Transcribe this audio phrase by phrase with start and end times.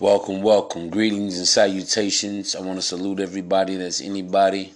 [0.00, 0.88] Welcome, welcome.
[0.88, 2.56] Greetings and salutations.
[2.56, 4.72] I want to salute everybody that's anybody.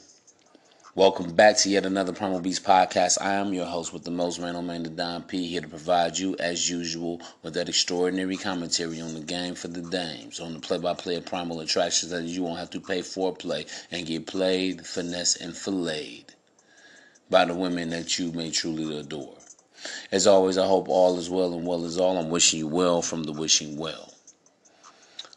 [0.94, 3.20] Welcome back to yet another Primal Beast podcast.
[3.20, 6.18] I am your host with the most Maino Mane, the Don P, here to provide
[6.18, 10.60] you, as usual, with that extraordinary commentary on the game for the dames, on the
[10.60, 14.06] play by play of primal attractions that you won't have to pay for play and
[14.06, 16.34] get played, finesse, and filleted
[17.30, 19.34] by the women that you may truly adore.
[20.12, 22.18] As always, I hope all is well and well is all.
[22.18, 24.12] I'm wishing you well from the wishing well.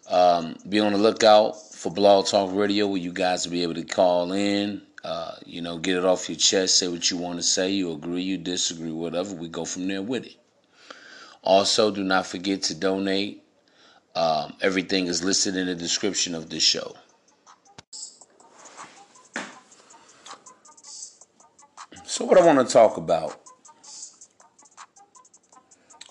[0.10, 3.76] Um, be on the lookout for Blog Talk Radio where you guys will be able
[3.76, 7.38] to call in, uh, you know, get it off your chest, say what you want
[7.38, 9.36] to say, you agree, you disagree, whatever.
[9.36, 10.36] We go from there with it.
[11.44, 13.44] Also, do not forget to donate.
[14.16, 16.96] Um, everything is listed in the description of this show.
[22.04, 23.40] So, what I want to talk about,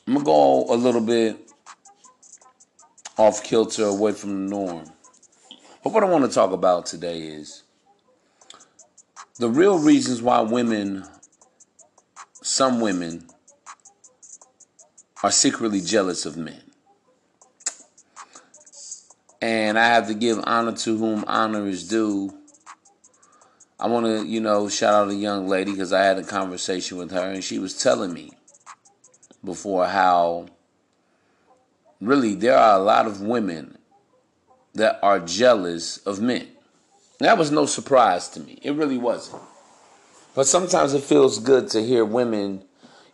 [0.07, 1.48] I'm going to go a little bit
[3.19, 4.91] off kilter, away from the norm.
[5.83, 7.65] But what I want to talk about today is
[9.39, 11.05] the real reasons why women,
[12.43, 13.29] some women,
[15.23, 16.63] are secretly jealous of men.
[19.41, 22.37] And I have to give honor to whom honor is due.
[23.81, 26.99] I want to, you know, shout out a young lady because I had a conversation
[26.99, 28.33] with her and she was telling me
[29.45, 30.47] before how
[32.01, 33.79] really there are a lot of women
[34.75, 36.49] that are jealous of men.
[37.21, 38.59] That was no surprise to me.
[38.63, 39.43] It really wasn't.
[40.35, 42.65] But sometimes it feels good to hear women,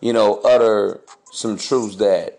[0.01, 1.01] you know, utter
[1.33, 2.39] some truths that,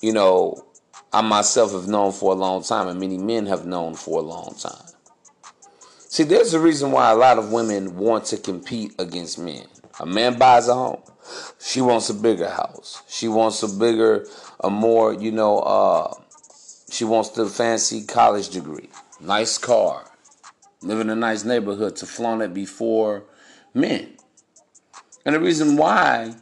[0.00, 0.64] you know,
[1.12, 4.22] I myself have known for a long time and many men have known for a
[4.22, 4.86] long time.
[5.98, 9.66] See, there's a reason why a lot of women want to compete against men.
[10.00, 11.02] A man buys a home.
[11.60, 13.02] She wants a bigger house.
[13.06, 14.26] She wants a bigger
[14.58, 16.14] a more, you know, uh,
[16.90, 18.88] she wants the fancy college degree,
[19.20, 20.10] nice car,
[20.82, 23.24] live in a nice neighborhood to flaunt it before
[23.74, 24.16] men.
[25.24, 26.34] And the reason why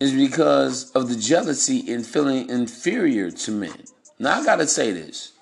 [0.00, 3.84] is because of the jealousy and feeling inferior to men.
[4.18, 5.32] Now, I got to say this,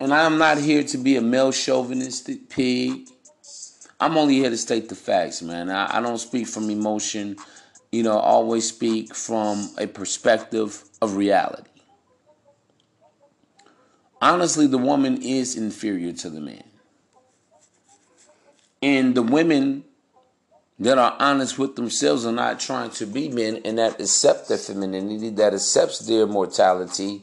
[0.00, 3.08] and I'm not here to be a male chauvinistic pig.
[4.04, 5.70] I'm only here to state the facts, man.
[5.70, 7.36] I, I don't speak from emotion
[7.94, 11.70] you know, always speak from a perspective of reality.
[14.20, 16.64] Honestly, the woman is inferior to the man.
[18.82, 19.84] And the women
[20.80, 24.58] that are honest with themselves are not trying to be men and that accept their
[24.58, 27.22] femininity, that accepts their mortality,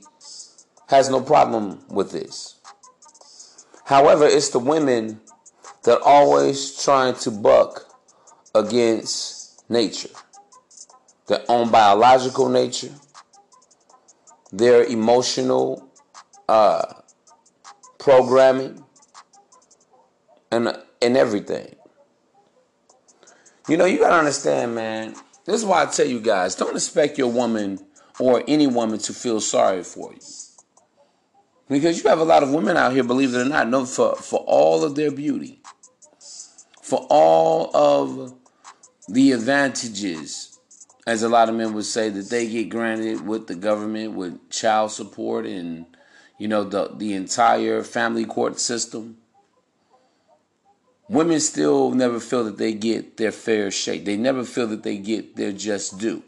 [0.87, 2.55] has no problem with this.
[3.83, 5.19] However, it's the women
[5.83, 7.85] that always trying to buck
[8.53, 10.09] against nature
[11.31, 12.91] their own biological nature,
[14.51, 15.89] their emotional
[16.49, 16.93] uh,
[17.99, 18.83] programming,
[20.51, 21.73] and and everything.
[23.69, 25.15] You know, you gotta understand, man.
[25.45, 27.79] This is why I tell you guys: don't expect your woman
[28.19, 30.19] or any woman to feel sorry for you,
[31.69, 34.17] because you have a lot of women out here, believe it or not, know for
[34.17, 35.60] for all of their beauty,
[36.91, 38.33] for all of
[39.07, 40.59] the advantages
[41.07, 44.49] as a lot of men would say, that they get granted with the government with
[44.49, 45.85] child support and
[46.37, 49.15] you know the the entire family court system.
[51.07, 54.03] Women still never feel that they get their fair shake.
[54.03, 56.21] They never feel that they get their just due.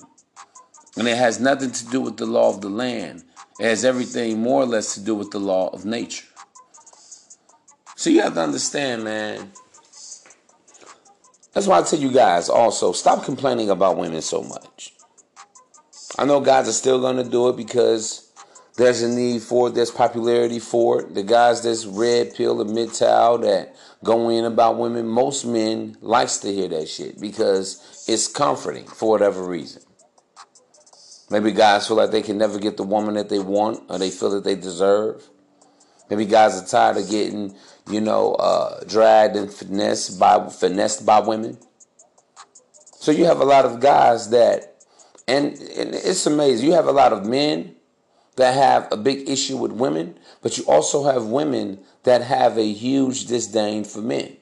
[0.95, 3.25] And it has nothing to do with the law of the land.
[3.59, 6.27] It has everything more or less to do with the law of nature.
[7.97, 9.51] So you have to understand, man,
[11.53, 14.93] that's why I tell you guys also stop complaining about women so much.
[16.17, 18.31] I know guys are still going to do it because
[18.75, 21.13] there's a need for it, there's popularity for it.
[21.13, 26.37] The guys that's red pill and MGTOW that go in about women, most men likes
[26.39, 29.83] to hear that shit because it's comforting for whatever reason.
[31.29, 34.11] Maybe guys feel like they can never get the woman that they want or they
[34.11, 35.27] feel that they deserve.
[36.09, 37.55] Maybe guys are tired of getting
[37.89, 41.57] you know, uh, dragged and finessed by finessed by women.
[43.03, 44.85] So you have a lot of guys that,
[45.27, 46.65] and, and it's amazing.
[46.65, 47.75] You have a lot of men
[48.37, 52.71] that have a big issue with women, but you also have women that have a
[52.71, 54.37] huge disdain for men.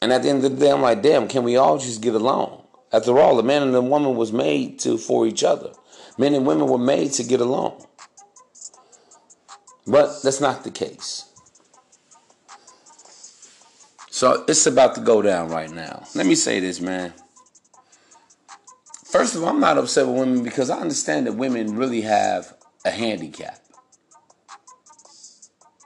[0.00, 2.14] And at the end of the day, I'm like, damn, can we all just get
[2.14, 2.62] along?
[2.92, 5.72] After all, the man and the woman was made to for each other.
[6.16, 7.86] Men and women were made to get along.
[9.86, 11.29] But that's not the case.
[14.20, 16.04] So it's about to go down right now.
[16.14, 17.14] Let me say this, man.
[19.06, 22.54] First of all, I'm not upset with women because I understand that women really have
[22.84, 23.58] a handicap.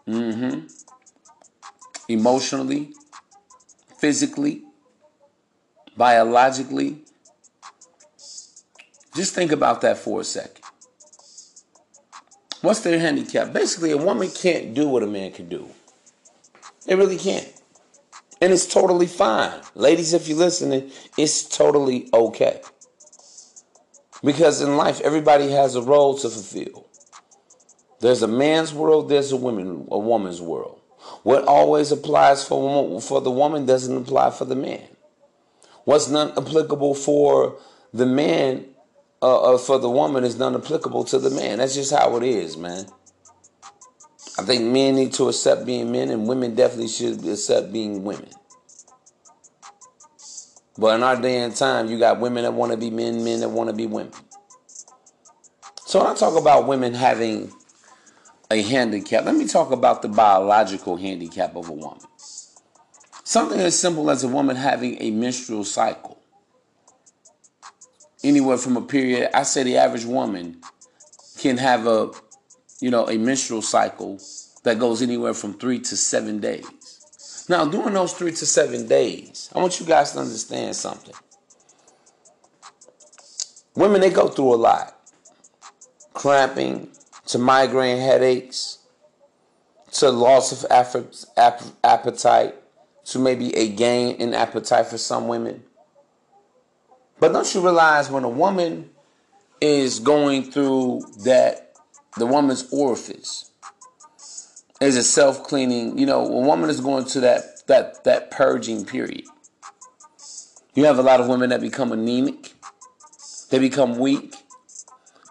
[0.09, 0.67] Mm-hmm.
[2.09, 2.95] Emotionally,
[3.99, 4.65] physically,
[5.97, 7.05] biologically.
[9.15, 10.65] Just think about that for a second.
[12.63, 13.53] What's their handicap?
[13.53, 15.69] Basically, a woman can't do what a man can do.
[16.85, 17.54] They really can't.
[18.45, 19.59] And it's totally fine.
[19.75, 22.61] Ladies, if you're listening, it's totally okay.
[24.23, 26.87] Because in life, everybody has a role to fulfill.
[28.01, 30.79] There's a man's world, there's a woman, a woman's world.
[31.23, 34.89] What always applies for for the woman doesn't apply for the man.
[35.85, 37.57] What's not applicable for
[37.95, 38.67] the man
[39.23, 41.61] uh, uh, for the woman is not applicable to the man.
[41.61, 42.89] That's just how it is, man.
[44.37, 48.31] I think men need to accept being men, and women definitely should accept being women.
[50.77, 53.41] But in our day and time, you got women that want to be men, men
[53.41, 54.13] that want to be women.
[55.87, 57.53] So when I talk about women having
[58.51, 62.01] a handicap, let me talk about the biological handicap of a woman.
[63.23, 66.19] Something as simple as a woman having a menstrual cycle.
[68.25, 70.61] Anywhere from a period, I say the average woman
[71.39, 72.11] can have a,
[72.85, 74.21] you know, a menstrual cycle
[74.63, 77.47] that goes anywhere from three to seven days.
[77.49, 81.15] Now, during those three to seven days, I want you guys to understand something.
[83.75, 84.95] Women, they go through a lot
[86.13, 86.91] cramping,
[87.29, 88.81] to migraine headaches,
[89.93, 90.71] to loss of
[91.83, 92.55] appetite,
[93.07, 95.63] to maybe a gain in appetite for some women.
[97.19, 98.91] But don't you realize when a woman
[99.59, 101.64] is going through that,
[102.17, 103.51] the woman's orifice
[104.81, 105.99] is a self cleaning.
[105.99, 109.25] You know, a woman is going to that that that purging period.
[110.75, 112.53] You have a lot of women that become anemic.
[113.51, 114.35] They become weak.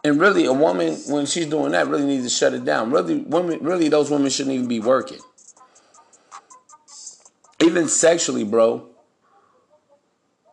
[0.06, 2.91] And really, a woman when she's doing that really needs to shut it down.
[2.91, 5.19] Really, women, really, those women shouldn't even be working.
[7.62, 8.89] Even sexually, bro.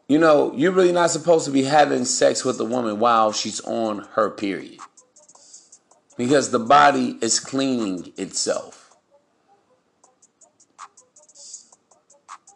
[0.08, 3.60] You know, you're really not supposed to be having sex with a woman while she's
[3.60, 4.80] on her period.
[6.20, 8.94] Because the body is cleaning itself.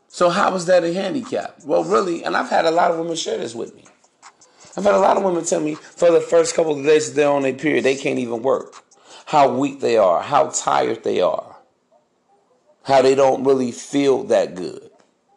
[0.07, 1.61] So how is that a handicap?
[1.65, 3.87] Well, really, and I've had a lot of women share this with me.
[4.77, 7.31] I've had a lot of women tell me for the first couple of days they're
[7.31, 8.85] on their period, they can't even work.
[9.25, 11.57] How weak they are, how tired they are,
[12.83, 14.91] how they don't really feel that good.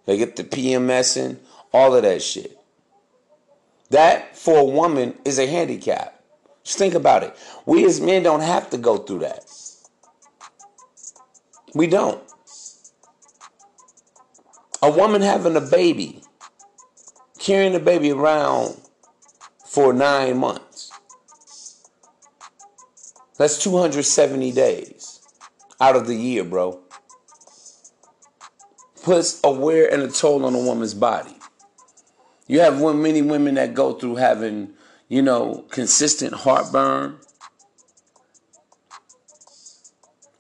[0.06, 1.38] They get the PMSing,
[1.72, 2.60] all of that shit.
[3.90, 6.17] That for a woman is a handicap.
[6.68, 7.34] Just think about it.
[7.66, 9.46] We as men don't have to go through that.
[11.74, 12.22] We don't.
[14.82, 16.22] A woman having a baby,
[17.40, 18.76] carrying the baby around
[19.66, 20.92] for nine months.
[23.38, 25.22] That's 270 days
[25.80, 26.82] out of the year, bro.
[29.04, 31.38] Puts a wear and a toll on a woman's body.
[32.46, 34.74] You have many women that go through having,
[35.08, 37.18] you know, consistent heartburn.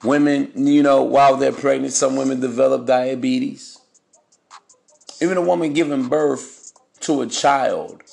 [0.03, 3.79] Women, you know, while they're pregnant, some women develop diabetes.
[5.21, 8.03] Even a woman giving birth to a child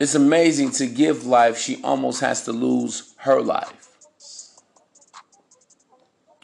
[0.00, 3.79] it's amazing to give life, she almost has to lose her life.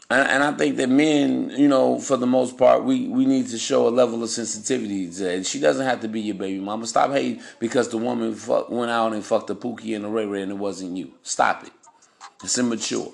[0.09, 3.47] And, and I think that men, you know, for the most part, we, we need
[3.47, 5.11] to show a level of sensitivity.
[5.11, 6.87] To, she doesn't have to be your baby mama.
[6.87, 10.25] Stop hating because the woman fuck, went out and fucked the Pookie and the Ray
[10.25, 11.13] Ray and it wasn't you.
[11.23, 11.71] Stop it.
[12.43, 13.11] It's immature.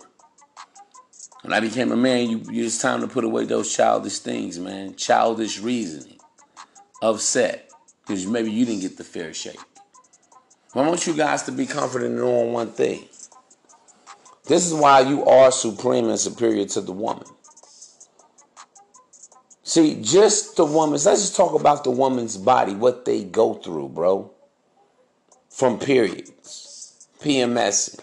[1.42, 4.96] When I became a man, you, it's time to put away those childish things, man.
[4.96, 6.20] Childish reasoning.
[7.02, 7.72] Upset.
[8.06, 9.60] Because maybe you didn't get the fair shake.
[10.76, 13.08] I want you guys to be confident in knowing one thing.
[14.46, 17.26] This is why you are supreme and superior to the woman.
[19.64, 23.90] See, just the woman's, let's just talk about the woman's body, what they go through,
[23.90, 24.32] bro.
[25.50, 28.00] From periods, PMS,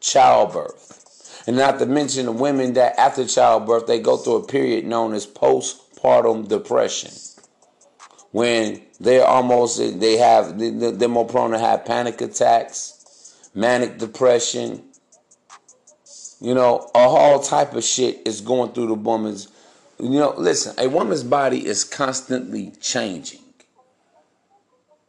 [0.00, 1.44] childbirth.
[1.46, 5.14] And not to mention the women that after childbirth, they go through a period known
[5.14, 7.12] as postpartum depression.
[8.32, 14.82] When they're almost they have they're more prone to have panic attacks, manic depression.
[16.40, 19.48] You know, a whole type of shit is going through the woman's.
[19.98, 23.40] You know, listen, a woman's body is constantly changing.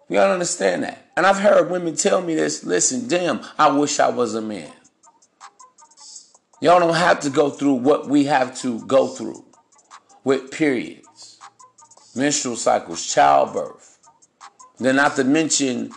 [0.10, 1.05] You gotta understand that.
[1.17, 2.63] And I've heard women tell me this.
[2.63, 4.72] Listen, damn, I wish I was a man.
[6.62, 9.46] Y'all don't have to go through what we have to go through
[10.24, 11.39] with periods,
[12.15, 14.00] menstrual cycles, childbirth.
[14.79, 15.91] Then, not to mention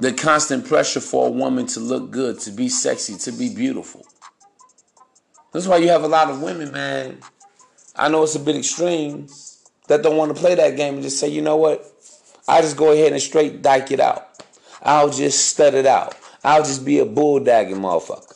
[0.00, 4.06] the constant pressure for a woman to look good, to be sexy, to be beautiful.
[5.52, 7.18] That's why you have a lot of women, man.
[7.96, 9.26] I know it's a bit extreme
[9.88, 11.84] that don't want to play that game and just say, you know what?
[12.46, 14.42] I just go ahead and straight dyke it out.
[14.82, 16.16] I'll just stud it out.
[16.44, 18.34] I'll just be a bulldagging motherfucker.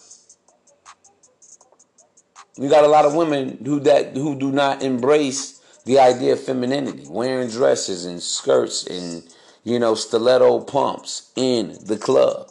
[2.58, 6.40] You got a lot of women who that who do not embrace the idea of
[6.40, 9.22] femininity, wearing dresses and skirts and
[9.64, 12.50] you know stiletto pumps in the club.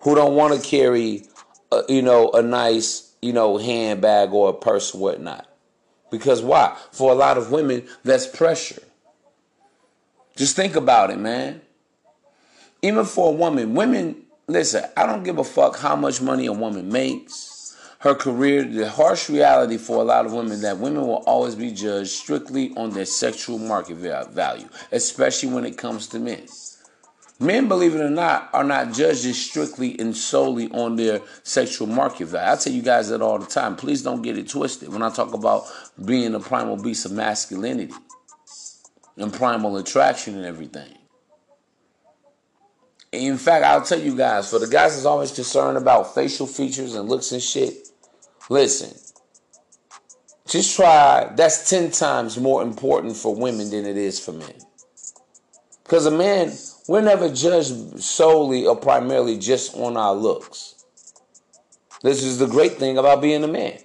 [0.00, 1.24] Who don't want to carry,
[1.70, 5.48] a, you know, a nice you know handbag or a purse or whatnot.
[6.10, 6.76] Because why?
[6.90, 8.82] For a lot of women, that's pressure.
[10.36, 11.62] Just think about it, man.
[12.82, 16.52] Even for a woman, women, listen, I don't give a fuck how much money a
[16.52, 17.51] woman makes.
[18.02, 21.70] Her career, the harsh reality for a lot of women that women will always be
[21.70, 26.48] judged strictly on their sexual market value, especially when it comes to men.
[27.38, 32.26] Men, believe it or not, are not judged strictly and solely on their sexual market
[32.26, 32.52] value.
[32.52, 33.76] I tell you guys that all the time.
[33.76, 35.66] Please don't get it twisted when I talk about
[36.04, 37.94] being a primal beast of masculinity
[39.16, 40.92] and primal attraction and everything.
[43.12, 46.96] In fact, I'll tell you guys, for the guys that's always concerned about facial features
[46.96, 47.90] and looks and shit,
[48.52, 48.96] listen.
[50.46, 54.54] Just try, that's 10 times more important for women than it is for men.
[55.82, 56.52] Because a man,
[56.88, 60.84] we're never judged solely or primarily just on our looks.
[62.02, 63.78] This is the great thing about being a man.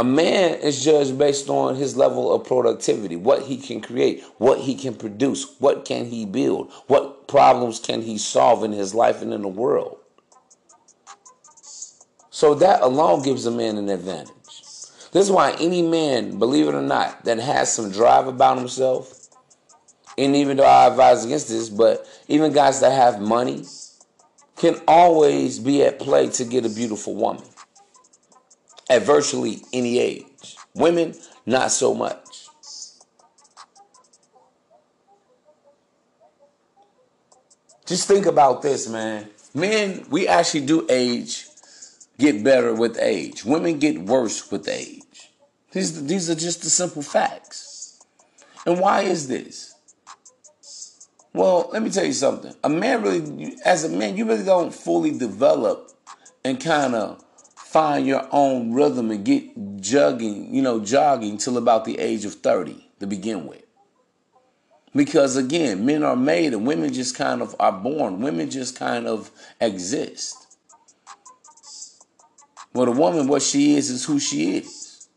[0.00, 4.60] A man is judged based on his level of productivity, what he can create, what
[4.60, 9.22] he can produce, what can he build, what problems can he solve in his life
[9.22, 9.97] and in the world.
[12.38, 14.30] So that alone gives a man an advantage.
[14.46, 19.26] This is why any man, believe it or not, that has some drive about himself,
[20.16, 23.64] and even though I advise against this, but even guys that have money
[24.54, 27.42] can always be at play to get a beautiful woman
[28.88, 30.56] at virtually any age.
[30.76, 32.46] Women, not so much.
[37.84, 39.28] Just think about this, man.
[39.54, 41.47] Men, we actually do age,
[42.18, 43.44] get better with age.
[43.44, 45.02] Women get worse with age.
[45.72, 48.00] These, these are just the simple facts.
[48.66, 49.74] And why is this?
[51.32, 52.54] Well, let me tell you something.
[52.64, 55.92] A man really, as a man, you really don't fully develop
[56.44, 57.22] and kind of
[57.54, 62.34] find your own rhythm and get jogging, you know, jogging till about the age of
[62.34, 63.62] 30 to begin with.
[64.94, 68.20] Because again, men are made and women just kind of are born.
[68.20, 70.47] Women just kind of exist.
[72.78, 75.08] Well, a woman, what she is, is who she is.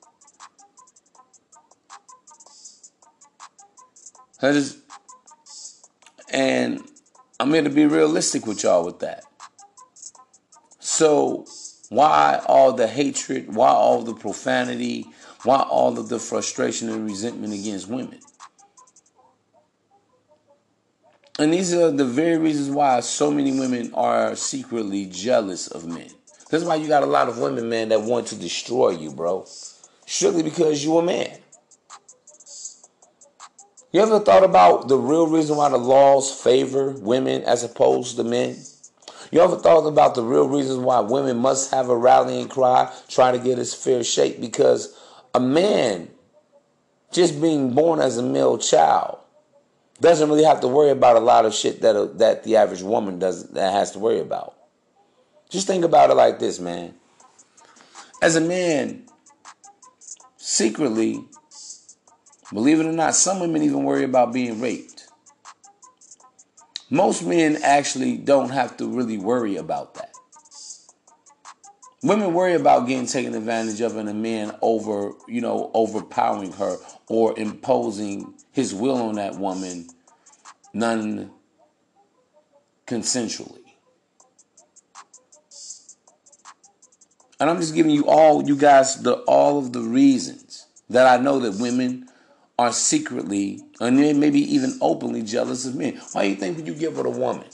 [4.42, 4.80] Just,
[6.34, 6.82] and
[7.40, 9.26] I'm here to be realistic with y'all with that.
[10.80, 11.46] So
[11.90, 13.54] why all the hatred?
[13.54, 15.06] Why all the profanity?
[15.44, 18.22] Why all of the frustration and resentment against women?
[21.38, 26.10] And these are the very reasons why so many women are secretly jealous of men.
[26.52, 29.46] That's why you got a lot of women, man, that want to destroy you, bro.
[30.06, 31.40] Strictly because you're a man.
[33.94, 38.26] You ever thought about the real reason why the laws favor women as opposed to
[38.26, 38.58] men?
[39.32, 43.32] You ever thought about the real reasons why women must have a rallying cry try
[43.32, 44.42] to get his fair shake?
[44.42, 44.98] Because
[45.34, 46.10] a man
[47.14, 49.20] just being born as a male child
[50.02, 53.20] doesn't really have to worry about a lot of shit that that the average woman
[53.20, 54.56] does that has to worry about.
[55.52, 56.96] Just think about it like this, man.
[58.24, 59.06] As a man,
[60.38, 61.24] secretly,
[62.52, 64.92] believe it or not, some women even worry about being raped
[66.92, 70.12] most men actually don't have to really worry about that.
[72.04, 76.78] Women worry about getting taken advantage of and a man over, you know, overpowering her
[77.08, 79.88] or imposing his will on that woman
[80.74, 81.32] non
[82.86, 83.61] consensually.
[87.42, 91.22] And I'm just giving you all you guys the all of the reasons that I
[91.22, 92.08] know that women
[92.60, 96.00] are secretly and maybe even openly jealous of men.
[96.12, 97.48] Why do you think you give it a woman?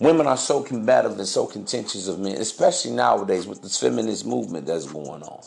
[0.00, 4.66] Women are so combative and so contentious of men, especially nowadays with this feminist movement
[4.66, 5.42] that's going on.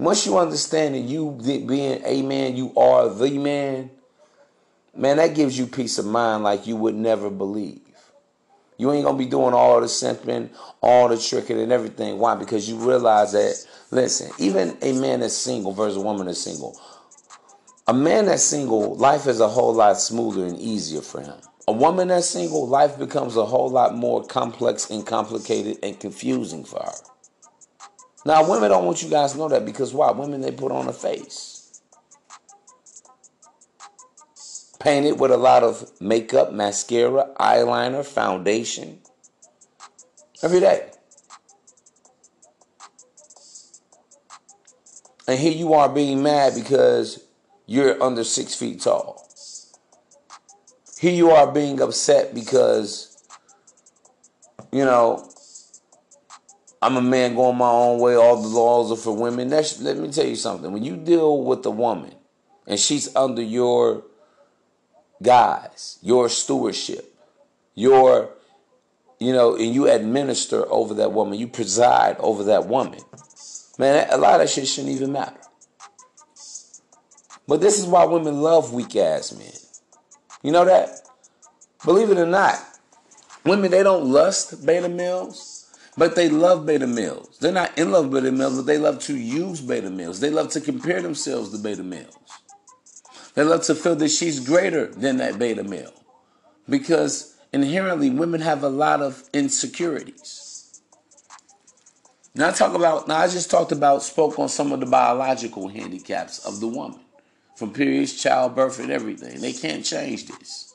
[0.00, 1.30] Once you understand that you
[1.64, 3.88] being a man, you are the man,
[4.96, 7.85] man, that gives you peace of mind like you would never believe.
[8.78, 10.50] You ain't gonna be doing all the simping,
[10.82, 12.18] all the tricking and everything.
[12.18, 12.34] Why?
[12.34, 16.78] Because you realize that, listen, even a man that's single versus a woman that's single,
[17.88, 21.36] A man that's single, life is a whole lot smoother and easier for him.
[21.68, 26.64] A woman that's single, life becomes a whole lot more complex and complicated and confusing
[26.64, 26.92] for her.
[28.26, 30.10] Now, women don't want you guys to know that because why?
[30.10, 31.55] Women, they put on a face.
[34.86, 39.00] Painted with a lot of makeup, mascara, eyeliner, foundation.
[40.44, 40.90] Every day.
[45.26, 47.20] And here you are being mad because
[47.66, 49.28] you're under six feet tall.
[51.00, 53.26] Here you are being upset because,
[54.70, 55.28] you know,
[56.80, 58.14] I'm a man going my own way.
[58.14, 59.48] All the laws are for women.
[59.48, 60.70] That's, let me tell you something.
[60.70, 62.14] When you deal with a woman
[62.68, 64.04] and she's under your
[65.22, 67.14] guise, your stewardship,
[67.74, 68.30] your,
[69.18, 73.00] you know, and you administer over that woman, you preside over that woman
[73.78, 75.36] Man, a lot of shit shouldn't even matter.
[77.46, 79.52] But this is why women love weak ass men.
[80.42, 81.02] You know that?
[81.84, 82.58] Believe it or not,
[83.44, 87.36] women they don't lust beta males, but they love beta males.
[87.38, 90.20] They're not in love with beta males, but they love to use beta males.
[90.20, 92.16] They love to compare themselves to beta males.
[93.36, 95.92] They love to feel that she's greater than that beta male.
[96.68, 100.80] Because inherently women have a lot of insecurities.
[102.34, 105.68] Now I talk about now I just talked about spoke on some of the biological
[105.68, 107.00] handicaps of the woman.
[107.56, 109.40] From periods, childbirth, and everything.
[109.40, 110.74] They can't change this.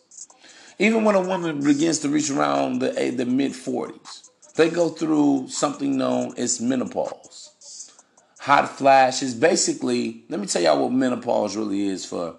[0.80, 4.90] Even when a woman begins to reach around the, eh, the mid 40s, they go
[4.90, 7.92] through something known as menopause.
[8.40, 9.36] Hot flashes.
[9.36, 12.36] Basically, let me tell y'all what menopause really is for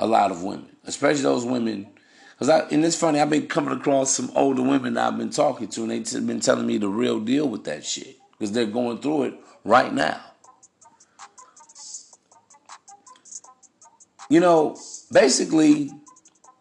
[0.00, 1.86] a lot of women, especially those women.
[2.32, 5.68] Because I, and it's funny, I've been coming across some older women I've been talking
[5.68, 8.98] to, and they've been telling me the real deal with that shit because they're going
[8.98, 10.20] through it right now.
[14.30, 14.78] You know,
[15.12, 15.90] basically,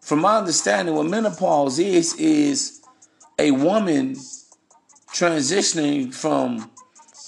[0.02, 2.82] from my understanding, what menopause is, is
[3.38, 4.16] a woman
[5.14, 6.70] transitioning from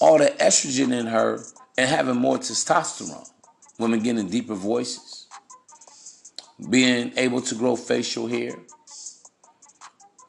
[0.00, 1.42] all the estrogen in her
[1.78, 3.28] and having more testosterone.
[3.78, 5.11] Women getting deeper voices,
[6.68, 8.54] being able to grow facial hair.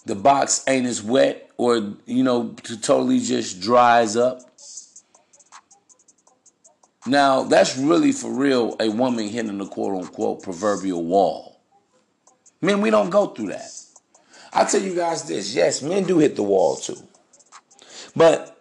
[0.05, 4.41] The box ain't as wet or you know to totally just dries up.
[7.05, 11.61] Now that's really for real a woman hitting the quote unquote proverbial wall.
[12.61, 13.69] Men, we don't go through that.
[14.53, 16.97] I tell you guys this: yes, men do hit the wall too,
[18.15, 18.53] but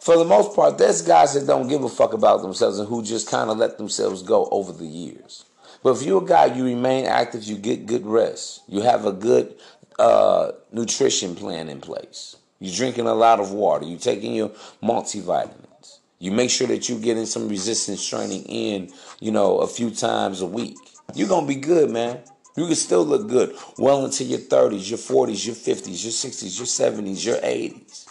[0.00, 3.02] for the most part, there's guys that don't give a fuck about themselves and who
[3.02, 5.44] just kind of let themselves go over the years.
[5.82, 9.12] But if you're a guy, you remain active, you get good rest, you have a
[9.12, 9.56] good
[9.98, 12.36] uh, nutrition plan in place.
[12.60, 13.86] You're drinking a lot of water.
[13.86, 14.50] You're taking your
[14.82, 15.98] multivitamins.
[16.18, 20.40] You make sure that you're getting some resistance training in, you know, a few times
[20.40, 20.76] a week.
[21.14, 22.20] You're going to be good, man.
[22.56, 26.58] You can still look good well into your 30s, your 40s, your 50s, your 60s,
[26.58, 28.06] your 70s, your 80s.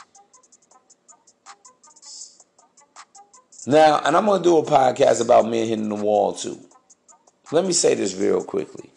[3.68, 6.58] Now, and I'm going to do a podcast about men hitting the wall too.
[7.52, 8.92] Let me say this real quickly.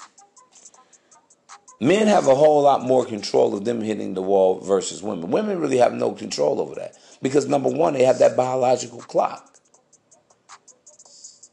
[1.80, 5.30] Men have a whole lot more control of them hitting the wall versus women.
[5.30, 9.46] Women really have no control over that because number one, they have that biological clock.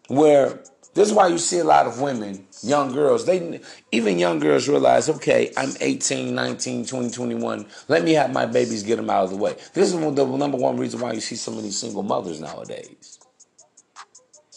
[0.07, 0.59] Where
[0.95, 4.67] this is why you see a lot of women, young girls, they even young girls
[4.67, 7.67] realize, okay, I'm 18, 19, 20, 21.
[7.87, 9.55] Let me have my babies, get them out of the way.
[9.73, 13.19] This is the number one reason why you see so many single mothers nowadays.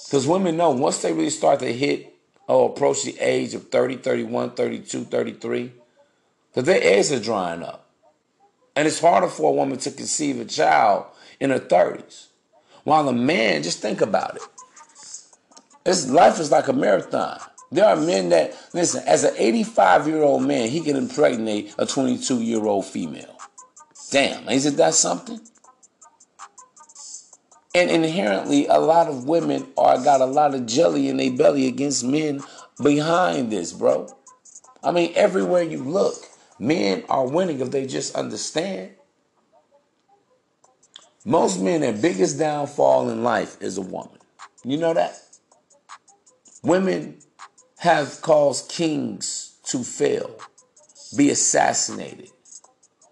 [0.07, 2.11] Because women know once they really start to hit
[2.50, 5.72] or approach the age of 30, 31, 32, 33,
[6.54, 7.86] that their eggs are drying up.
[8.74, 11.06] And it's harder for a woman to conceive a child
[11.38, 12.26] in her 30s.
[12.82, 14.42] While a man, just think about it.
[15.84, 17.38] This life is like a marathon.
[17.70, 21.86] There are men that, listen, as an 85 year old man, he can impregnate a
[21.86, 23.38] 22 year old female.
[24.10, 25.40] Damn, isn't that something?
[27.74, 31.68] And inherently, a lot of women are got a lot of jelly in their belly
[31.68, 32.42] against men
[32.83, 34.09] behind this, bro.
[34.83, 36.24] I mean, everywhere you look,
[36.59, 38.90] men are winning if they just understand.
[41.24, 44.18] Most men, their biggest downfall in life is a woman.
[44.64, 45.20] You know that?
[46.62, 47.18] Women
[47.78, 50.38] have caused kings to fail,
[51.16, 52.30] be assassinated.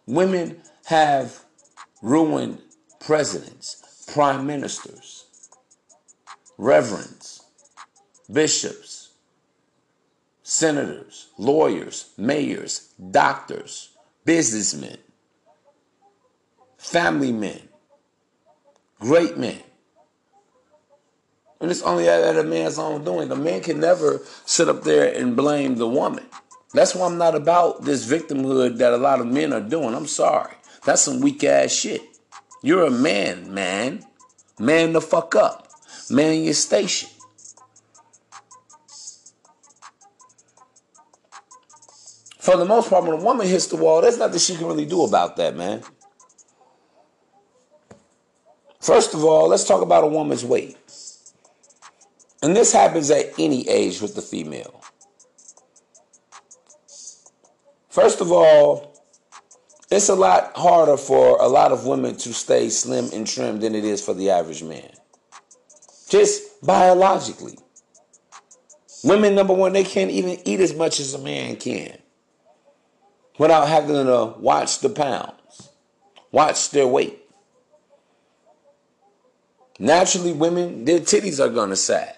[0.06, 1.44] Women have
[2.02, 2.60] ruined
[2.98, 3.77] presidents
[4.12, 5.26] prime ministers,
[6.56, 7.42] reverends,
[8.32, 9.10] bishops,
[10.42, 14.96] senators, lawyers, mayors, doctors, businessmen,
[16.78, 17.60] family men,
[18.98, 19.62] great men.
[21.60, 23.28] And it's only at a man's own doing.
[23.28, 26.24] The man can never sit up there and blame the woman.
[26.72, 29.94] That's why I'm not about this victimhood that a lot of men are doing.
[29.94, 30.54] I'm sorry.
[30.84, 32.02] That's some weak ass shit.
[32.62, 34.04] You're a man, man.
[34.58, 35.68] Man the fuck up.
[36.10, 37.10] Man your station.
[42.38, 44.86] For the most part, when a woman hits the wall, there's nothing she can really
[44.86, 45.82] do about that, man.
[48.80, 50.78] First of all, let's talk about a woman's weight.
[52.42, 54.80] And this happens at any age with the female.
[57.90, 58.97] First of all,
[59.90, 63.74] it's a lot harder for a lot of women to stay slim and trim than
[63.74, 64.90] it is for the average man.
[66.08, 67.58] Just biologically.
[69.04, 71.96] Women, number one, they can't even eat as much as a man can
[73.38, 75.70] without having to watch the pounds,
[76.32, 77.18] watch their weight.
[79.78, 82.17] Naturally, women, their titties are going to sag.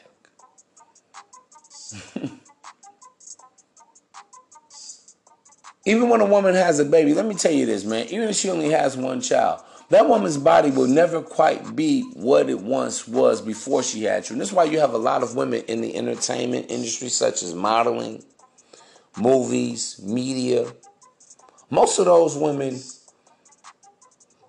[5.91, 8.37] Even when a woman has a baby, let me tell you this, man, even if
[8.37, 13.09] she only has one child, that woman's body will never quite be what it once
[13.09, 14.35] was before she had you.
[14.35, 17.55] And that's why you have a lot of women in the entertainment industry, such as
[17.55, 18.23] modeling,
[19.19, 20.73] movies, media.
[21.71, 22.81] Most of those women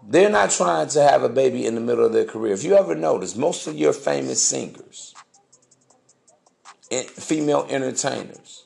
[0.08, 2.54] they're not trying to have a baby in the middle of their career.
[2.54, 5.14] If you ever notice, most of your famous singers,
[6.90, 8.61] female entertainers,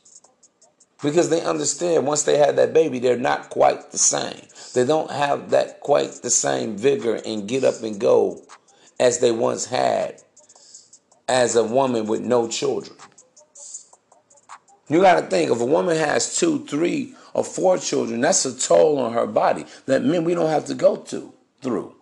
[1.03, 4.41] because they understand once they have that baby, they're not quite the same.
[4.73, 8.41] They don't have that quite the same vigor and get up and go
[8.99, 10.21] as they once had
[11.27, 12.95] as a woman with no children.
[14.87, 18.57] You got to think if a woman has two, three, or four children, that's a
[18.57, 21.95] toll on her body that men we don't have to go to through.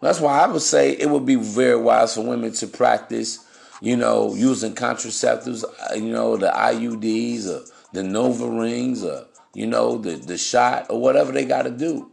[0.00, 3.44] That's why I would say it would be very wise for women to practice,
[3.80, 9.98] you know, using contraceptives, uh, you know, the IUDs or the NuvaRings or, you know,
[9.98, 12.10] the, the shot or whatever they got to do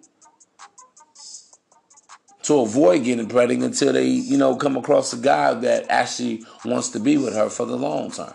[2.44, 6.90] to avoid getting pregnant until they, you know, come across a guy that actually wants
[6.90, 8.34] to be with her for the long term.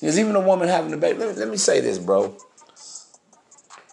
[0.00, 1.18] There's even a woman having a baby.
[1.18, 2.36] Let me, let me say this, bro.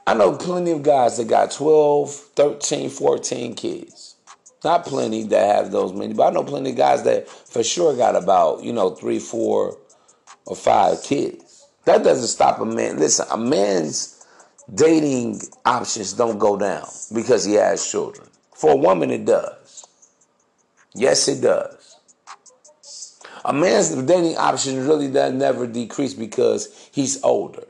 [0.05, 4.12] I know plenty of guys that got 12, 13, 14 kids.
[4.63, 7.95] Not plenty that have those many, but I know plenty of guys that for sure
[7.95, 9.77] got about, you know, three, four,
[10.45, 11.67] or five kids.
[11.85, 12.97] That doesn't stop a man.
[12.97, 14.25] Listen, a man's
[14.73, 18.27] dating options don't go down because he has children.
[18.55, 19.85] For a woman, it does.
[20.95, 21.97] Yes, it does.
[23.43, 27.65] A man's dating options really does never decrease because he's older.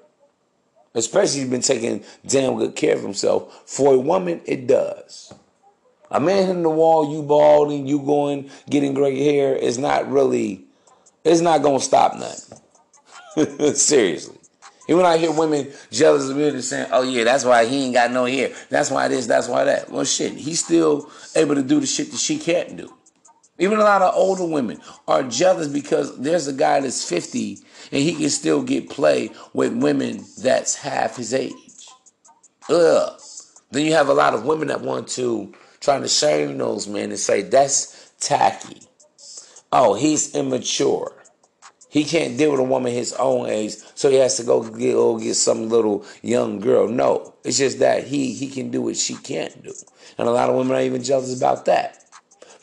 [0.93, 3.63] Especially if he's been taking damn good care of himself.
[3.65, 5.33] For a woman, it does.
[6.13, 10.63] A man hitting the wall, you balding, you going, getting gray hair is not really,
[11.23, 12.59] it's not to stop nothing.
[13.73, 14.37] Seriously.
[14.87, 17.85] Even when I hear women jealous of me and saying, oh yeah, that's why he
[17.85, 18.53] ain't got no hair.
[18.69, 19.89] That's why this, that's why that.
[19.89, 22.93] Well, shit, he's still able to do the shit that she can't do.
[23.57, 27.59] Even a lot of older women are jealous because there's a guy that's 50
[27.91, 31.87] and he can still get play with women that's half his age.
[32.69, 33.19] Ugh.
[33.71, 37.09] Then you have a lot of women that want to trying to shame those men
[37.09, 38.81] and say that's tacky.
[39.71, 41.11] Oh, he's immature.
[41.89, 44.93] He can't deal with a woman his own age, so he has to go get
[44.93, 46.87] go get some little young girl.
[46.87, 49.73] No, it's just that he he can do what she can't do,
[50.17, 52.03] and a lot of women are even jealous about that.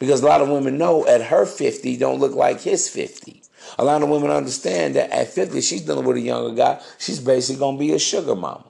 [0.00, 3.42] Because a lot of women know at her 50 don't look like his 50.
[3.78, 6.80] A lot of women understand that at 50, she's dealing with a younger guy.
[6.98, 8.64] She's basically to be a sugar mama.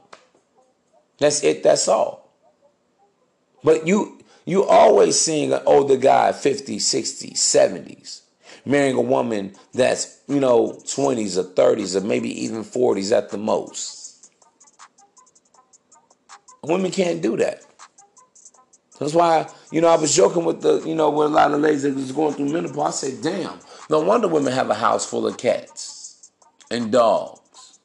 [1.19, 1.63] That's it.
[1.63, 2.29] That's all.
[3.63, 8.23] But you you always seeing an older guy, 50s, 60s, 70s,
[8.65, 13.39] marrying a woman that's, you know, 20s or 30s or maybe even 40s at the
[13.39, 14.33] most.
[16.63, 17.63] Women can't do that.
[18.99, 21.61] That's why, you know, I was joking with the, you know, with a lot of
[21.61, 23.03] ladies that was going through menopause.
[23.03, 26.31] I said, damn, no wonder women have a house full of cats
[26.71, 27.81] and dogs.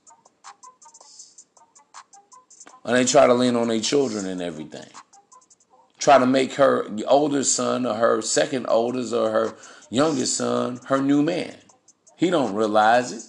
[2.83, 4.89] And they try to lean on their children and everything.
[6.05, 9.55] Try to make her older son or her second oldest or her
[9.89, 11.55] youngest son her new man.
[12.15, 13.23] He don't realize it.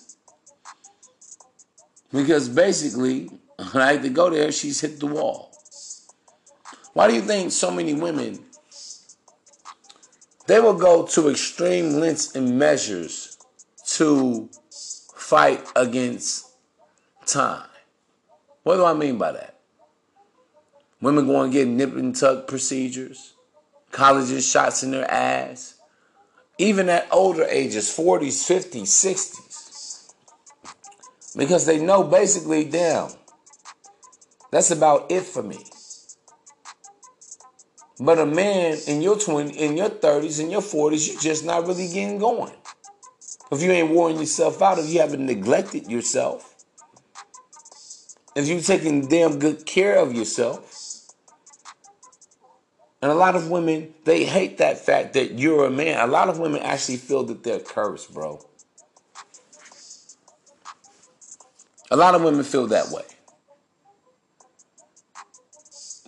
[2.13, 3.31] Because basically,
[3.73, 5.57] when I had to go there, she's hit the wall.
[6.93, 8.41] Why do you think so many women
[10.47, 13.39] they will go to extreme lengths and measures
[13.95, 14.51] to
[15.17, 16.51] fight against
[17.25, 17.71] time?
[18.65, 19.56] What do I mean by that?
[21.01, 23.35] Women going and get nip and tuck procedures.
[23.91, 25.75] collagen shots in their ass,
[26.59, 30.13] even at older ages, 40s, 50s, 60s.
[31.37, 33.11] Because they know basically, damn,
[34.51, 35.59] that's about it for me.
[37.99, 41.67] But a man in your 20, in your 30s, in your 40s, you're just not
[41.67, 42.53] really getting going.
[43.51, 46.55] If you ain't worn yourself out, if you haven't neglected yourself,
[48.35, 50.76] if you're taking damn good care of yourself.
[53.03, 56.01] And a lot of women, they hate that fact that you're a man.
[56.01, 58.45] A lot of women actually feel that they're cursed, bro.
[61.91, 63.05] A lot of women feel that way.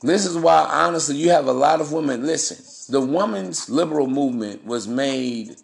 [0.02, 2.24] This is why, honestly, you have a lot of women.
[2.24, 5.56] Listen, the women's liberal movement was made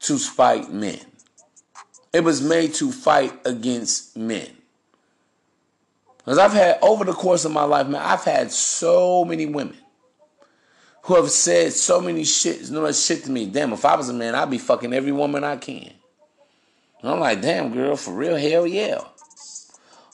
[0.00, 1.00] to spite men,
[2.12, 4.48] it was made to fight against men.
[6.18, 9.76] Because I've had, over the course of my life, man, I've had so many women
[11.06, 13.46] who have said so many shit, know, shit to me.
[13.46, 15.92] Damn, if I was a man, I'd be fucking every woman I can.
[17.00, 18.98] And I'm like, damn, girl, for real, hell yeah.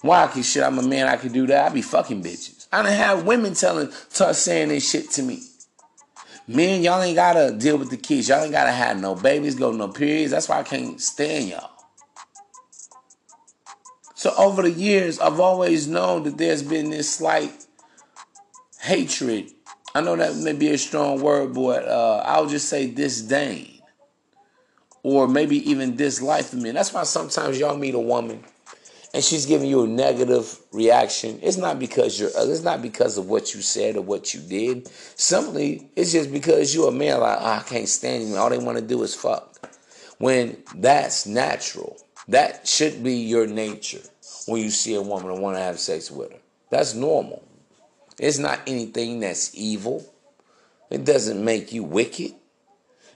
[0.02, 0.26] Why?
[0.26, 1.64] Cause shit, I'm a man, I could do that.
[1.64, 2.66] I be fucking bitches.
[2.70, 5.42] I don't have women telling, start saying this shit to me.
[6.46, 8.28] Men, y'all ain't gotta deal with the kids.
[8.28, 10.32] Y'all ain't gotta have no babies, go no periods.
[10.32, 11.70] That's why I can't stand y'all.
[14.14, 17.66] So over the years, I've always known that there's been this slight
[18.78, 19.52] hatred.
[19.94, 23.68] I know that may be a strong word, but uh, I'll just say disdain.
[25.02, 26.68] Or maybe even dislike for me.
[26.70, 28.44] And that's why sometimes y'all meet a woman
[29.14, 31.38] and she's giving you a negative reaction.
[31.42, 34.88] It's not because you're it's not because of what you said or what you did.
[35.16, 38.36] Simply, it's just because you're a man like, oh, I can't stand you.
[38.36, 39.70] All they want to do is fuck.
[40.18, 41.96] When that's natural.
[42.28, 44.00] That should be your nature
[44.46, 46.38] when you see a woman and want to have sex with her.
[46.70, 47.42] That's normal.
[48.18, 50.04] It's not anything that's evil.
[50.90, 52.34] It doesn't make you wicked.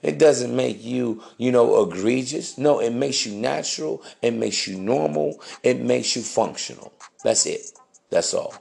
[0.02, 2.58] It doesn't make you, you know, egregious.
[2.58, 4.02] No, it makes you natural.
[4.22, 5.40] It makes you normal.
[5.62, 6.92] It makes you functional.
[7.24, 7.72] That's it.
[8.10, 8.54] That's all.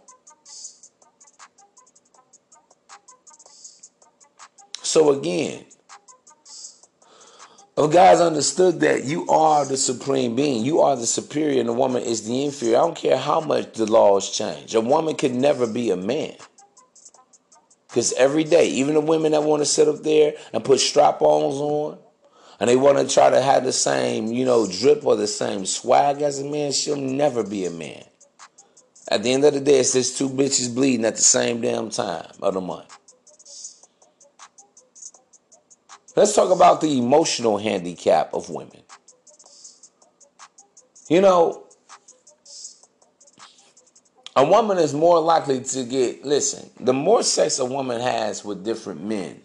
[4.82, 5.66] So again,
[7.78, 11.74] if guys understood that you are the supreme being, you are the superior, and the
[11.74, 14.74] woman is the inferior, I don't care how much the laws change.
[14.76, 16.36] A woman could never be a man.
[17.88, 21.22] Because every day, even the women that want to sit up there and put strap
[21.22, 21.98] ons on,
[22.60, 25.66] and they want to try to have the same, you know, drip or the same
[25.66, 28.04] swag as a man, she'll never be a man.
[29.10, 31.90] At the end of the day, it's just two bitches bleeding at the same damn
[31.90, 32.98] time of the month.
[36.16, 38.82] Let's talk about the emotional handicap of women.
[41.10, 41.66] You know,
[44.36, 48.64] a woman is more likely to get, listen, the more sex a woman has with
[48.64, 49.42] different men,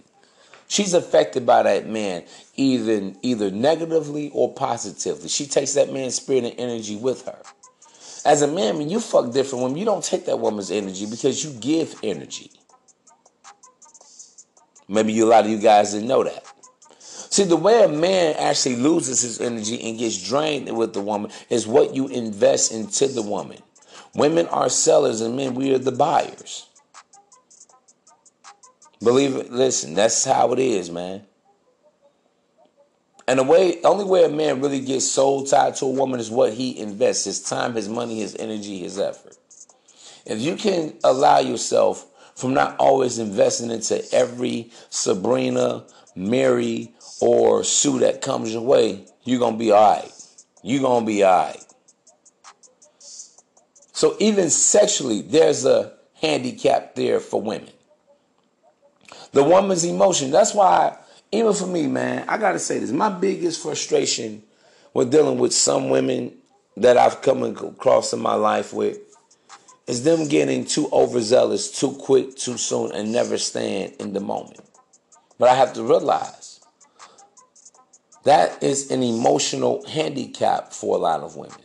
[0.68, 5.28] she's affected by that man either, either negatively or positively.
[5.28, 7.38] She takes that man's spirit and energy with her.
[8.24, 11.44] As a man, when you fuck different women, you don't take that woman's energy because
[11.44, 12.50] you give energy.
[14.88, 16.49] Maybe a lot of you guys didn't know that.
[17.30, 21.30] See, the way a man actually loses his energy and gets drained with the woman
[21.48, 23.58] is what you invest into the woman.
[24.14, 26.66] Women are sellers and men, we are the buyers.
[29.02, 31.22] Believe it, listen, that's how it is, man.
[33.28, 36.30] And the way, only way a man really gets soul tied to a woman is
[36.30, 39.36] what he invests his time, his money, his energy, his effort.
[40.26, 45.84] If you can allow yourself from not always investing into every Sabrina,
[46.16, 50.12] Mary, or Sue that comes your way, you're going to be all right.
[50.62, 51.64] You're going to be all right.
[53.92, 57.70] So even sexually, there's a handicap there for women.
[59.32, 60.30] The woman's emotion.
[60.30, 60.96] That's why,
[61.32, 62.90] even for me, man, I got to say this.
[62.90, 64.42] My biggest frustration
[64.94, 66.32] with dealing with some women
[66.76, 68.98] that I've come across in my life with
[69.86, 74.60] is them getting too overzealous, too quick, too soon, and never staying in the moment.
[75.38, 76.39] But I have to realize
[78.24, 81.56] that is an emotional handicap for a lot of women.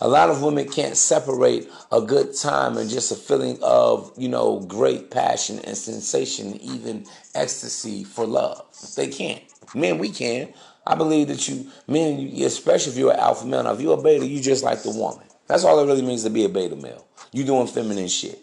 [0.00, 4.28] A lot of women can't separate a good time and just a feeling of, you
[4.28, 8.64] know, great passion and sensation, even ecstasy for love.
[8.94, 9.42] They can't.
[9.74, 10.52] Men, we can.
[10.86, 14.02] I believe that you, men, especially if you're an alpha male, now if you're a
[14.02, 15.26] beta, you just like the woman.
[15.48, 17.06] That's all it really means to be a beta male.
[17.32, 18.38] You doing feminine shit,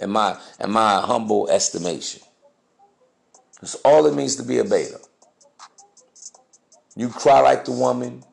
[0.00, 2.22] in my in my humble estimation.
[3.60, 5.00] That's all it means to be a beta.
[6.96, 8.24] You cry like the woman.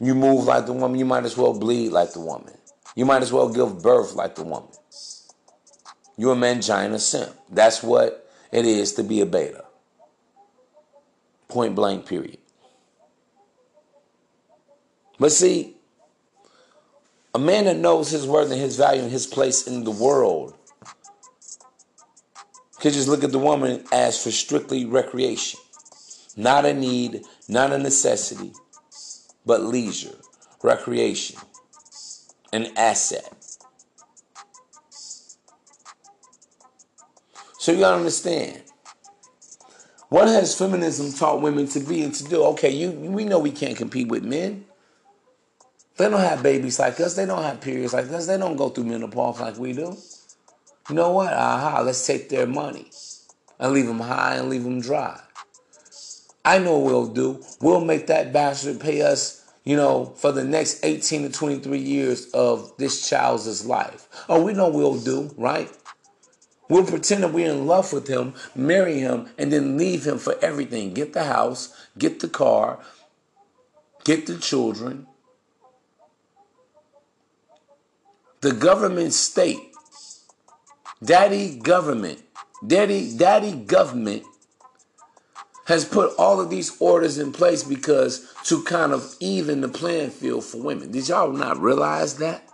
[0.00, 0.98] You move like the woman.
[0.98, 2.54] You might as well bleed like the woman.
[2.94, 4.70] You might as well give birth like the woman.
[6.16, 7.34] You're a mangina simp.
[7.50, 9.64] That's what it is to be a beta.
[11.48, 12.38] Point blank, period.
[15.18, 15.76] But see,
[17.34, 20.54] a man that knows his worth and his value and his place in the world
[22.80, 25.60] could just look at the woman as for strictly recreation.
[26.36, 28.52] Not a need, not a necessity,
[29.44, 30.16] but leisure,
[30.62, 31.38] recreation,
[32.52, 33.32] an asset.
[37.58, 38.62] So you gotta understand.
[40.08, 42.44] What has feminism taught women to be and to do?
[42.44, 44.64] Okay, you we know we can't compete with men.
[45.96, 47.14] They don't have babies like us.
[47.14, 48.26] They don't have periods like us.
[48.26, 49.96] They don't go through menopause like we do.
[50.88, 51.32] You know what?
[51.32, 52.90] Aha, let's take their money
[53.58, 55.20] and leave them high and leave them dry.
[56.46, 57.44] I know what we'll do.
[57.60, 62.30] We'll make that bastard pay us, you know, for the next 18 to 23 years
[62.30, 64.06] of this child's life.
[64.28, 65.68] Oh, we know we'll do, right?
[66.68, 70.36] We'll pretend that we're in love with him, marry him, and then leave him for
[70.40, 70.94] everything.
[70.94, 72.78] Get the house, get the car,
[74.04, 75.08] get the children.
[78.40, 79.72] The government state,
[81.02, 82.22] daddy government,
[82.64, 84.22] daddy, daddy government
[85.66, 90.10] has put all of these orders in place because to kind of even the playing
[90.10, 90.92] field for women.
[90.92, 92.48] Did y'all not realize that?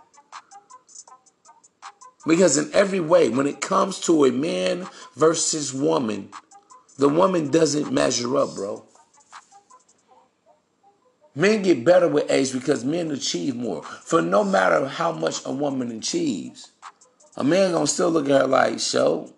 [2.25, 6.29] Because in every way, when it comes to a man versus woman,
[6.97, 8.85] the woman doesn't measure up, bro.
[11.35, 13.83] Men get better with age because men achieve more.
[13.83, 16.71] For no matter how much a woman achieves,
[17.35, 19.33] a man gonna still look at her like, "Show,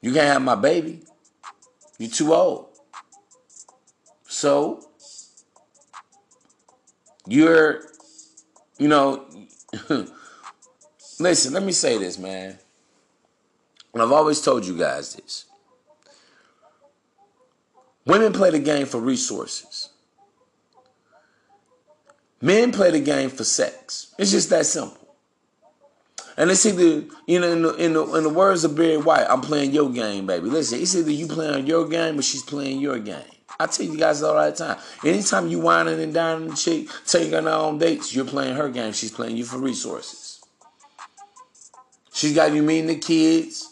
[0.00, 1.04] you can't have my baby."
[1.98, 2.68] You're too old.
[4.26, 4.88] So,
[7.26, 7.82] you're,
[8.78, 9.26] you know,
[11.20, 12.58] listen, let me say this, man.
[13.92, 15.46] And I've always told you guys this.
[18.06, 19.90] Women play the game for resources.
[22.40, 24.14] Men play the game for sex.
[24.18, 25.03] It's just that simple.
[26.36, 29.26] And it's either, you know, in the, in the, in the words of Barry White,
[29.28, 30.48] I'm playing your game, baby.
[30.48, 33.22] Listen, it's either you playing your game or she's playing your game.
[33.60, 34.78] I tell you guys all the time.
[35.04, 38.92] Anytime you whining and dining the chick, taking her on dates, you're playing her game.
[38.92, 40.40] She's playing you for resources.
[42.12, 43.70] She's got you meeting the kids.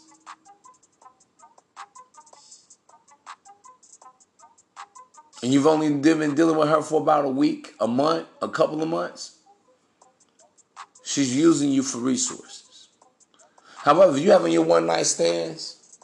[5.43, 8.81] And you've only been dealing with her for about a week, a month, a couple
[8.81, 9.39] of months.
[11.13, 12.89] She's using you for resources.
[13.77, 15.99] However, you having your one night stands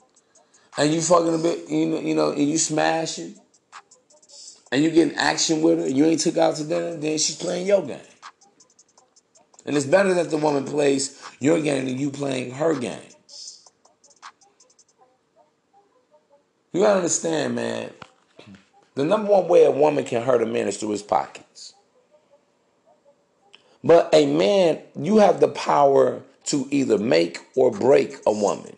[0.77, 3.35] and you fucking a bit, you know, you and you smashing
[4.71, 7.37] and you getting action with her, and you ain't took out to dinner, then she's
[7.37, 8.01] playing your game.
[9.65, 13.01] And it's better that the woman plays your game than you playing her game.
[16.75, 17.93] You gotta understand, man.
[18.95, 21.48] The number one way a woman can hurt a man is through his pockets.
[23.85, 28.77] But a man, you have the power to either make or break a woman.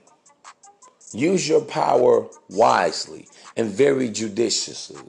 [1.12, 5.00] Use your power wisely and very judiciously.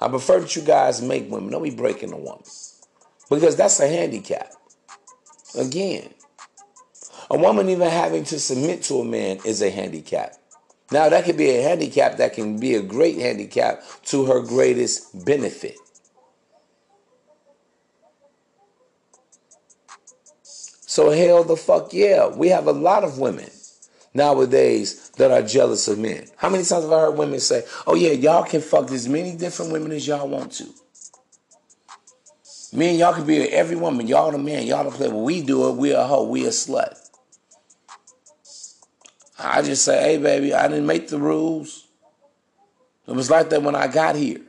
[0.00, 1.50] I prefer that you guys make women.
[1.50, 2.44] Don't be breaking a woman.
[3.30, 4.52] Because that's a handicap.
[5.56, 6.10] Again,
[7.30, 10.36] a woman even having to submit to a man is a handicap.
[10.90, 15.24] Now, that could be a handicap that can be a great handicap to her greatest
[15.24, 15.76] benefit.
[20.94, 22.28] So hell the fuck yeah.
[22.28, 23.50] We have a lot of women
[24.14, 26.28] nowadays that are jealous of men.
[26.36, 29.34] How many times have I heard women say, oh yeah, y'all can fuck as many
[29.34, 30.68] different women as y'all want to.
[32.72, 34.06] Me and y'all can be every woman.
[34.06, 34.68] Y'all the man.
[34.68, 35.08] Y'all the play.
[35.08, 36.28] We do it, we a hoe.
[36.28, 36.96] We a slut.
[39.36, 41.88] I just say, hey baby, I didn't make the rules.
[43.08, 44.42] It was like that when I got here.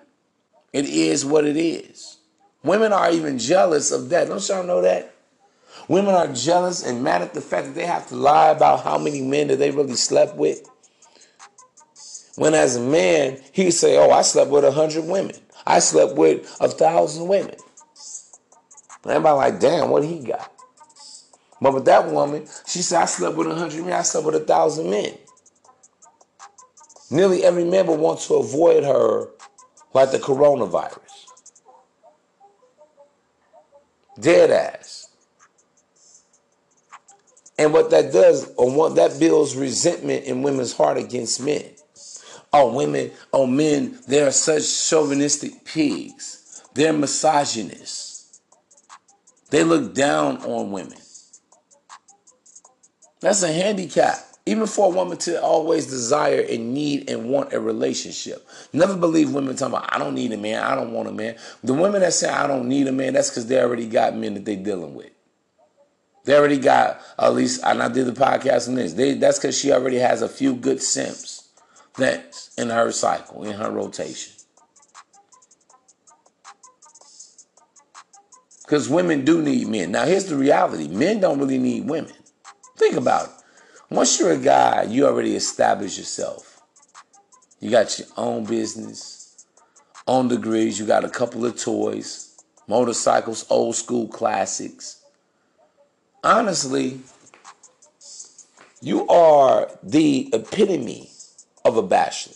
[0.71, 2.17] It is what it is.
[2.61, 4.27] Women are even jealous of that.
[4.27, 5.14] Don't y'all know that?
[5.87, 8.97] Women are jealous and mad at the fact that they have to lie about how
[8.97, 10.67] many men that they really slept with.
[12.35, 15.35] When as a man, he say, "Oh, I slept with a hundred women.
[15.65, 17.55] I slept with a thousand women."
[19.03, 20.51] And everybody like, "Damn, what he got?"
[21.61, 23.93] But with that woman, she said, "I slept with a hundred men.
[23.93, 25.17] I slept with a thousand men."
[27.09, 29.29] Nearly every man would want to avoid her
[29.93, 30.99] like the coronavirus.
[34.19, 34.84] Dead ass.
[37.57, 41.63] And what that does, or what that builds resentment in women's heart against men.
[42.51, 46.63] Oh, women, oh, men, they're such chauvinistic pigs.
[46.73, 48.39] They're misogynists.
[49.49, 50.97] They look down on women.
[53.21, 54.19] That's a handicap.
[54.45, 58.47] Even for a woman to always desire and need and want a relationship.
[58.73, 61.35] Never believe women talking about, I don't need a man, I don't want a man.
[61.63, 64.35] The women that say, I don't need a man, that's because they already got men
[64.35, 65.09] that they're dealing with.
[66.25, 69.57] They already got, at least, and I did the podcast on this, they, that's because
[69.57, 71.49] she already has a few good simps
[71.97, 74.33] that's in her cycle, in her rotation.
[78.63, 79.91] Because women do need men.
[79.91, 82.11] Now, here's the reality men don't really need women.
[82.77, 83.31] Think about it.
[83.91, 86.59] Once you're a guy, you already established yourself.
[87.59, 89.45] You got your own business,
[90.07, 92.35] own degrees, you got a couple of toys,
[92.67, 95.01] motorcycles, old school classics.
[96.25, 96.99] Honestly,
[98.81, 101.09] you are the epitome
[101.63, 102.35] of a bachelor.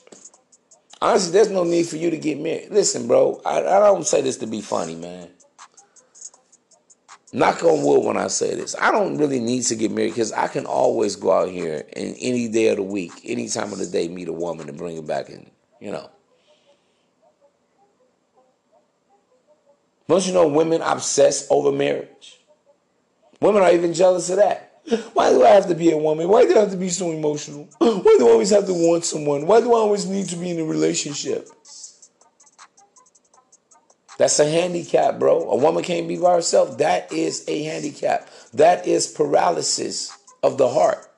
[1.01, 2.69] Honestly, there's no need for you to get married.
[2.71, 5.29] Listen, bro, I, I don't say this to be funny, man
[7.31, 8.75] knock on wood when I say this.
[8.79, 12.15] I don't really need to get married because I can always go out here and
[12.19, 14.95] any day of the week, any time of the day, meet a woman and bring
[14.95, 16.09] her back in, you know.
[20.07, 22.38] Don't you know women obsess over marriage?
[23.41, 24.81] Women are even jealous of that.
[25.13, 26.27] Why do I have to be a woman?
[26.27, 27.69] Why do I have to be so emotional?
[27.77, 29.45] Why do I always have to want someone?
[29.45, 31.49] Why do I always need to be in a relationship?
[34.17, 35.49] That's a handicap, bro.
[35.49, 36.77] A woman can't be by herself.
[36.79, 38.29] That is a handicap.
[38.53, 40.11] That is paralysis
[40.43, 41.09] of the heart.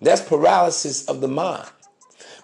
[0.00, 1.68] That's paralysis of the mind.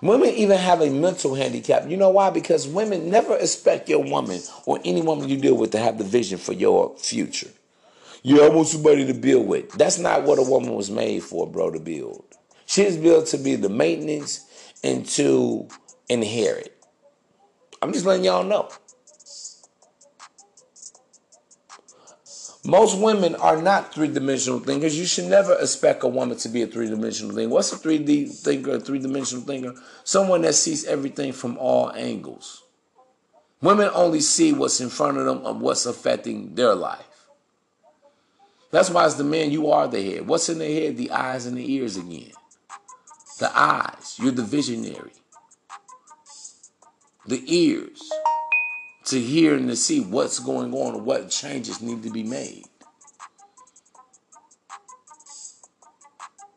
[0.00, 1.90] Women even have a mental handicap.
[1.90, 2.30] You know why?
[2.30, 6.04] Because women never expect your woman or any woman you deal with to have the
[6.04, 7.50] vision for your future.
[8.24, 9.72] Want somebody to build with.
[9.72, 12.24] That's not what a woman was made for, bro, to build.
[12.66, 14.46] She's built to be the maintenance
[14.84, 15.68] and to
[16.08, 16.76] inherit.
[17.82, 18.68] I'm just letting y'all know.
[22.62, 24.98] Most women are not three dimensional thinkers.
[24.98, 27.54] You should never expect a woman to be a three dimensional thinker.
[27.54, 29.74] What's a 3D thinker, a three dimensional thinker?
[30.04, 32.64] Someone that sees everything from all angles.
[33.62, 37.09] Women only see what's in front of them and what's affecting their life.
[38.70, 40.26] That's why, as the man, you are the head.
[40.26, 40.96] What's in the head?
[40.96, 42.32] The eyes and the ears again.
[43.38, 45.12] The eyes, you're the visionary
[47.26, 48.10] the ears
[49.04, 52.64] to hear and to see what's going on and what changes need to be made.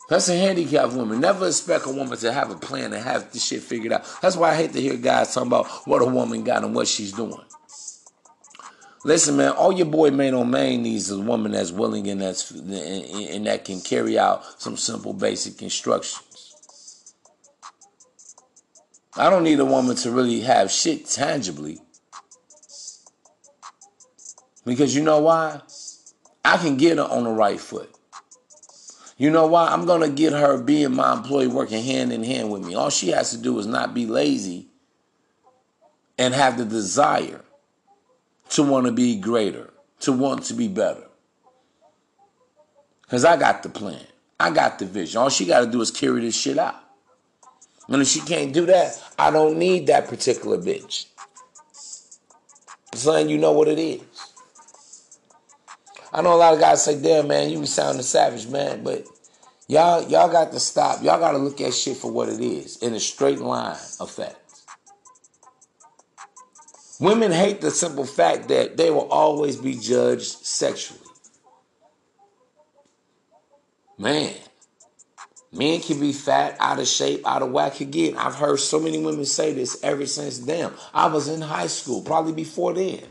[0.09, 1.21] That's a handicapped woman.
[1.21, 4.05] Never expect a woman to have a plan and have this shit figured out.
[4.21, 6.87] That's why I hate to hear guys talking about what a woman got and what
[6.87, 7.39] she's doing.
[9.05, 12.51] Listen, man, all your boy Maino Mane needs is a woman that's willing and that's
[12.51, 16.33] and that can carry out some simple basic instructions.
[19.15, 21.79] I don't need a woman to really have shit tangibly.
[24.65, 25.61] Because you know why?
[26.45, 27.93] I can get her on the right foot.
[29.17, 29.67] You know why?
[29.67, 32.73] I'm going to get her being my employee working hand in hand with me.
[32.73, 34.67] All she has to do is not be lazy
[36.17, 37.41] and have the desire
[38.53, 41.03] to want to be greater, to want to be better.
[43.01, 44.05] Because I got the plan,
[44.39, 45.21] I got the vision.
[45.21, 46.79] All she got to do is carry this shit out.
[47.87, 51.07] And if she can't do that, I don't need that particular bitch.
[52.93, 54.01] Son, you know what it is.
[56.13, 59.07] I know a lot of guys say, damn man, you be sounding savage, man, but
[59.67, 61.03] y'all y'all got to stop.
[61.03, 64.42] Y'all gotta look at shit for what it is in a straight line effect.
[66.99, 70.99] Women hate the simple fact that they will always be judged sexually.
[73.97, 74.33] Man,
[75.53, 78.17] Men can be fat, out of shape, out of whack again.
[78.17, 80.73] I've heard so many women say this ever since damn.
[80.93, 83.03] I was in high school, probably before then.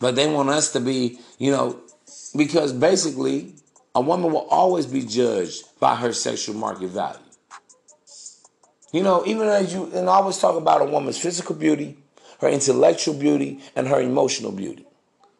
[0.00, 1.80] But they want us to be, you know,
[2.34, 3.54] because basically
[3.94, 7.20] a woman will always be judged by her sexual market value.
[8.96, 11.98] You know, even as you, and I always talk about a woman's physical beauty,
[12.40, 14.86] her intellectual beauty, and her emotional beauty.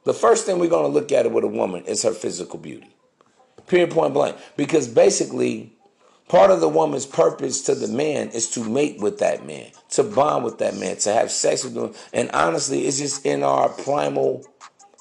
[0.04, 2.94] The first thing we're going to look at with a woman is her physical beauty.
[3.66, 4.36] Period, point blank.
[4.58, 5.72] Because basically,
[6.28, 10.02] part of the woman's purpose to the man is to mate with that man, to
[10.02, 11.94] bond with that man, to have sex with him.
[12.12, 14.44] And honestly, it's just in our primal,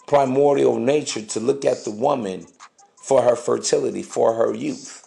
[0.07, 2.47] primordial nature to look at the woman
[3.03, 5.04] for her fertility, for her youth.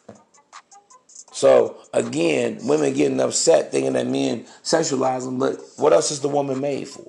[1.39, 6.29] So again, women getting upset thinking that men sexualize them, but what else is the
[6.29, 7.07] woman made for?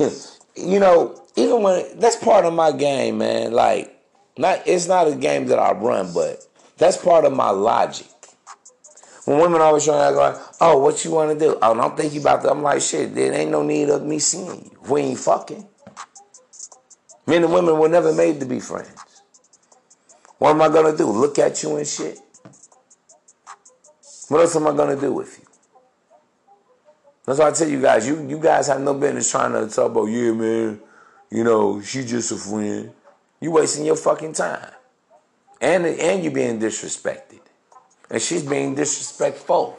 [0.56, 3.52] you know, even when that's part of my game, man.
[3.52, 3.96] Like
[4.36, 6.44] not it's not a game that I run, but
[6.76, 8.08] that's part of my logic.
[9.26, 11.56] When women always trying to go, oh, what you want to do?
[11.62, 12.50] Oh, don't think about that.
[12.50, 14.78] I'm like, shit, there ain't no need of me seeing you.
[14.88, 15.68] We ain't fucking.
[17.28, 19.22] Men and women were never made to be friends.
[20.38, 21.06] What am I gonna do?
[21.06, 22.18] Look at you and shit?
[24.32, 25.46] What else am I gonna do with you?
[27.26, 29.90] That's why I tell you guys, you you guys have no business trying to talk
[29.90, 30.80] about, yeah, man,
[31.30, 32.94] you know, she just a friend.
[33.40, 34.70] You wasting your fucking time.
[35.60, 37.40] And and you being disrespected.
[38.10, 39.76] And she's being disrespectful.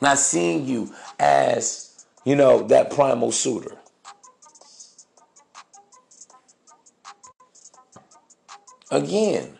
[0.00, 3.76] Not seeing you as, you know, that primal suitor.
[8.92, 9.58] Again,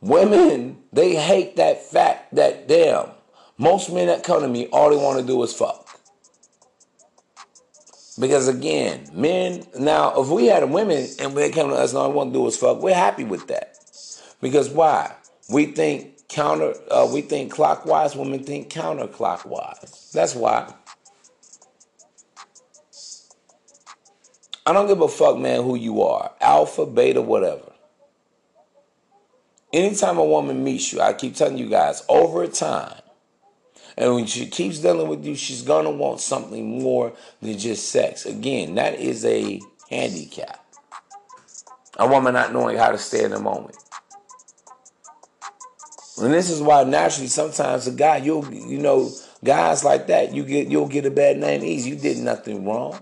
[0.00, 3.10] women, they hate that fact that damn,
[3.58, 6.00] most men that come to me, all they want to do is fuck.
[8.18, 12.08] Because again, men now, if we had women and they come to us and all
[12.08, 13.76] they want to do is fuck, we're happy with that.
[14.40, 15.14] Because why?
[15.50, 18.16] We think counter, uh, we think clockwise.
[18.16, 20.12] Women think counterclockwise.
[20.12, 20.72] That's why.
[24.66, 27.72] I don't give a fuck, man, who you are, alpha, beta, whatever.
[29.72, 33.00] Anytime a woman meets you, I keep telling you guys, over time,
[33.98, 38.26] and when she keeps dealing with you, she's gonna want something more than just sex.
[38.26, 40.64] Again, that is a handicap.
[41.98, 43.76] A woman not knowing how to stay in the moment.
[46.16, 49.10] And this is why naturally sometimes a guy, you'll you know,
[49.42, 51.90] guys like that, you get you'll get a bad name easy.
[51.90, 53.00] You did nothing wrong.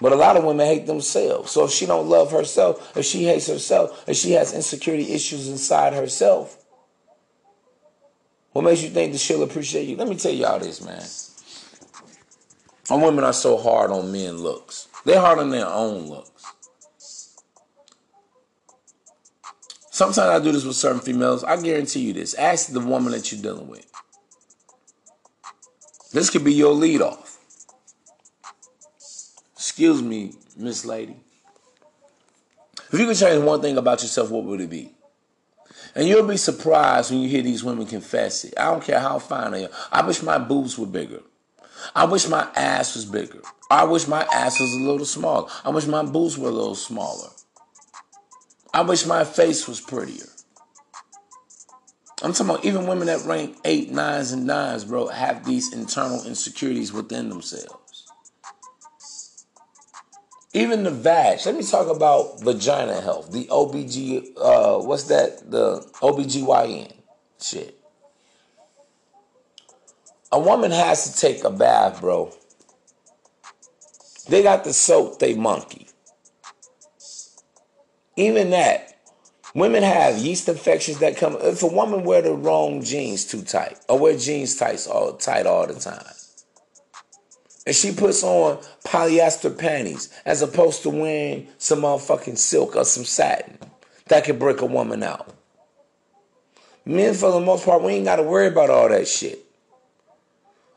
[0.00, 1.50] But a lot of women hate themselves.
[1.50, 5.48] So if she don't love herself, if she hates herself, if she has insecurity issues
[5.48, 6.56] inside herself,
[8.52, 9.96] what makes you think that she'll appreciate you?
[9.96, 11.02] Let me tell y'all this, man.
[12.90, 14.88] And women are so hard on men looks.
[15.04, 16.30] They're hard on their own looks.
[19.90, 21.44] Sometimes I do this with certain females.
[21.44, 22.34] I guarantee you this.
[22.34, 23.86] Ask the woman that you're dealing with.
[26.12, 27.38] This could be your lead off.
[29.54, 31.16] Excuse me, Miss Lady.
[32.92, 34.92] If you could change one thing about yourself, what would it be?
[35.94, 38.54] And you'll be surprised when you hear these women confess it.
[38.58, 39.70] I don't care how fine they are.
[39.90, 41.22] I wish my boobs were bigger.
[41.94, 43.40] I wish my ass was bigger.
[43.70, 45.48] I wish my ass was a little smaller.
[45.64, 47.30] I wish my boobs were a little smaller.
[48.72, 50.26] I wish my face was prettier.
[52.22, 56.24] I'm talking about even women that rank eight, nines, and nines, bro, have these internal
[56.26, 57.79] insecurities within themselves.
[60.52, 61.40] Even the vag.
[61.46, 63.30] Let me talk about vagina health.
[63.30, 65.48] The OBG, uh, what's that?
[65.50, 66.92] The OBGYN
[67.40, 67.78] shit.
[70.32, 72.32] A woman has to take a bath, bro.
[74.28, 75.88] They got the soap they monkey.
[78.16, 78.86] Even that.
[79.54, 81.36] Women have yeast infections that come.
[81.40, 85.46] If a woman wear the wrong jeans too tight, or wear jeans tight all tight
[85.46, 86.04] all the time,
[87.66, 93.04] and she puts on polyester panties as opposed to wearing some motherfucking silk or some
[93.04, 93.58] satin
[94.06, 95.34] that could break a woman out.
[96.84, 99.38] Men, for the most part, we ain't got to worry about all that shit.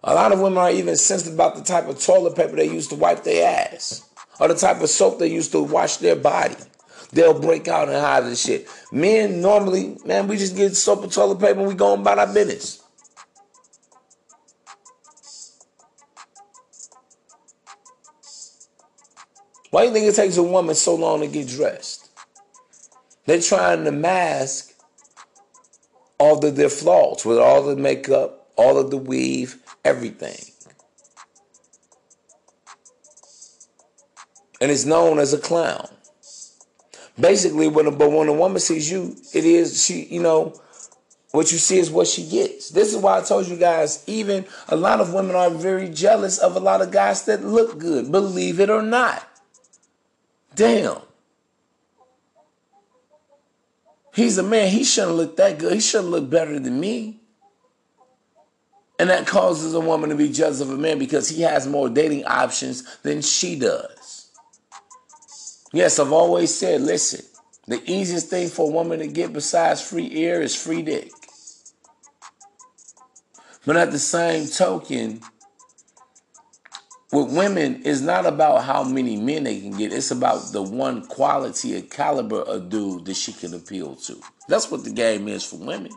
[0.03, 2.88] A lot of women are even sensitive about the type of toilet paper they use
[2.89, 4.03] to wipe their ass
[4.39, 6.55] or the type of soap they use to wash their body.
[7.13, 8.67] They'll break out and hide this shit.
[8.91, 12.31] Men normally, man, we just get soap and toilet paper and we go about our
[12.34, 12.82] business.
[19.74, 22.11] Why do you think it takes a woman so long to get dressed?
[23.26, 24.71] They're trying to mask
[26.19, 30.38] all of their flaws with all the makeup, all of the weave, everything.
[34.61, 35.89] And it's known as a clown.
[37.19, 40.53] Basically, when a, but when a woman sees you, it is she, you know,
[41.32, 42.69] what you see is what she gets.
[42.69, 46.38] This is why I told you guys, even a lot of women are very jealous
[46.38, 49.28] of a lot of guys that look good, believe it or not.
[50.56, 50.97] Damn.
[54.14, 54.70] He's a man.
[54.70, 55.74] He shouldn't look that good.
[55.74, 57.20] He shouldn't look better than me.
[58.99, 61.89] And that causes a woman to be jealous of a man because he has more
[61.89, 64.30] dating options than she does.
[65.74, 67.26] Yes, I've always said, listen,
[67.68, 71.12] the easiest thing for a woman to get besides free air is free dick.
[73.66, 75.22] But at the same token,
[77.14, 79.93] with women, it's not about how many men they can get.
[79.93, 84.20] It's about the one quality, a caliber of dude that she can appeal to.
[84.47, 85.91] That's what the game is for women.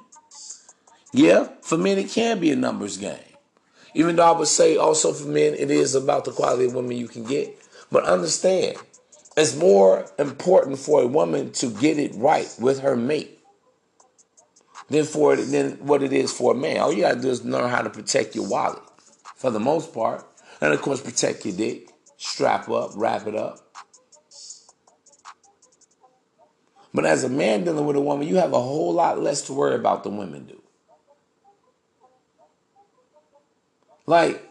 [1.14, 3.18] Yeah, for men, it can be a numbers game.
[3.94, 6.98] Even though I would say also for men, it is about the quality of women
[6.98, 7.56] you can get.
[7.90, 8.76] But understand,
[9.38, 13.38] it's more important for a woman to get it right with her mate
[14.90, 16.78] than for than what it is for a man.
[16.78, 18.82] All you gotta do is learn how to protect your wallet.
[19.36, 20.26] For the most part,
[20.60, 23.58] and of course, protect your dick, strap up, wrap it up.
[26.94, 29.52] But as a man dealing with a woman, you have a whole lot less to
[29.52, 30.62] worry about than women do.
[34.06, 34.42] Like,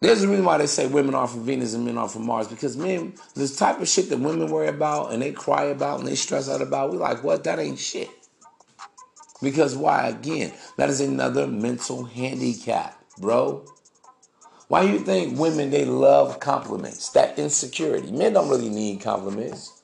[0.00, 2.48] there's a reason why they say women are from Venus and men are from Mars
[2.48, 6.08] because men, this type of shit that women worry about and they cry about and
[6.08, 7.44] they stress out about, we like, what?
[7.44, 8.08] That ain't shit.
[9.42, 10.08] Because why?
[10.08, 13.64] Again, that is another mental handicap, bro.
[14.70, 17.08] Why you think women they love compliments?
[17.08, 18.12] That insecurity.
[18.12, 19.82] Men don't really need compliments.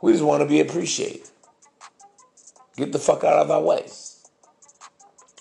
[0.00, 1.28] We just want to be appreciated.
[2.76, 3.84] Get the fuck out of our way.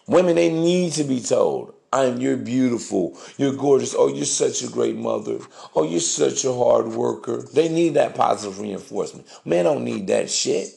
[0.07, 3.15] Women they need to be told, I'm you're beautiful.
[3.37, 3.93] You're gorgeous.
[3.95, 5.37] Oh, you're such a great mother.
[5.75, 7.43] Oh, you're such a hard worker.
[7.53, 9.27] They need that positive reinforcement.
[9.45, 10.69] Men don't need that shit.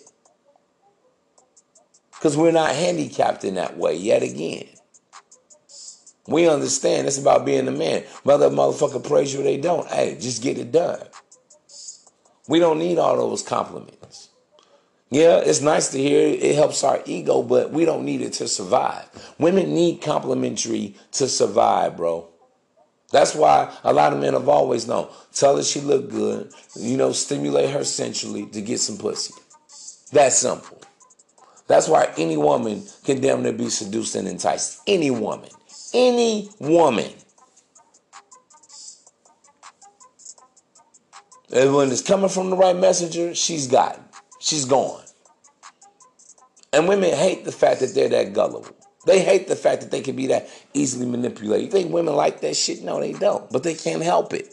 [2.10, 4.66] Because we're not handicapped in that way yet again.
[6.26, 8.04] We understand it's about being a man.
[8.24, 9.86] Mother motherfucker praise you, they don't.
[9.88, 11.00] Hey, just get it done.
[12.48, 14.30] We don't need all those compliments.
[15.10, 18.48] Yeah, it's nice to hear it helps our ego, but we don't need it to
[18.48, 19.08] survive.
[19.38, 22.28] Women need complimentary to survive, bro.
[23.12, 25.08] That's why a lot of men have always known.
[25.32, 29.34] Tell her she look good, you know, stimulate her sensually to get some pussy.
[30.10, 30.80] That's simple.
[31.66, 34.80] That's why any woman can damn near be seduced and enticed.
[34.86, 35.50] Any woman.
[35.94, 37.12] Any woman.
[41.52, 44.00] And when it's coming from the right messenger, she's got.
[44.40, 45.04] She's gone.
[46.72, 48.66] And women hate the fact that they're that gullible.
[49.06, 51.66] They hate the fact that they can be that easily manipulated.
[51.66, 52.82] You think women like that shit?
[52.82, 53.48] No, they don't.
[53.52, 54.52] But they can't help it.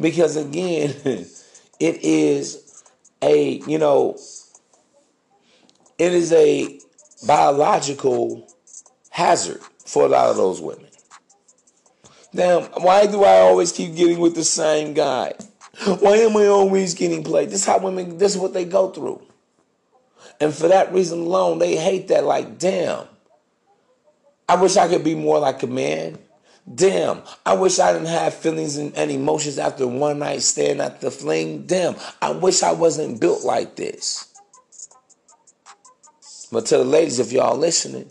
[0.00, 2.82] Because again, it is
[3.22, 4.18] a, you know,
[5.98, 6.80] it is a
[7.24, 8.52] biological
[9.10, 9.60] hazard
[9.92, 10.86] for a lot of those women.
[12.32, 15.34] Now, why do I always keep getting with the same guy?
[15.84, 17.50] Why am I always getting played?
[17.50, 19.20] This is how women, this is what they go through.
[20.40, 22.24] And for that reason alone, they hate that.
[22.24, 23.06] Like, damn,
[24.48, 26.18] I wish I could be more like a man.
[26.74, 31.02] Damn, I wish I didn't have feelings and, and emotions after one night stand at
[31.02, 31.66] the fling.
[31.66, 34.32] Damn, I wish I wasn't built like this.
[36.50, 38.10] But to the ladies, if y'all listening,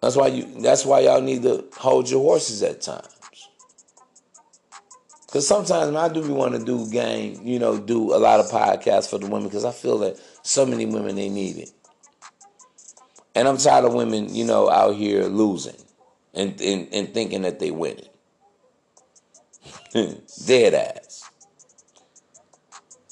[0.00, 3.08] that's why you that's why y'all need to hold your horses at times.
[5.30, 9.10] Cause sometimes I do want to do game, you know, do a lot of podcasts
[9.10, 11.70] for the women because I feel that so many women they need it.
[13.34, 15.76] And I'm tired of women, you know, out here losing
[16.32, 18.08] and, and, and thinking that they winning.
[20.46, 21.30] Dead ass.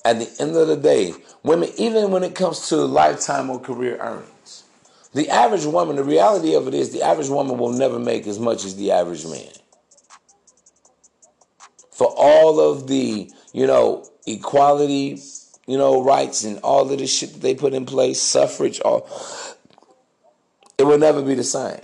[0.04, 1.12] At the end of the day,
[1.42, 4.30] women, even when it comes to lifetime or career earnings,
[5.16, 8.38] the average woman, the reality of it is the average woman will never make as
[8.38, 9.50] much as the average man.
[11.90, 15.18] For all of the, you know, equality
[15.66, 19.08] you know, rights and all of this shit that they put in place, suffrage, all
[20.78, 21.80] it will never be the same.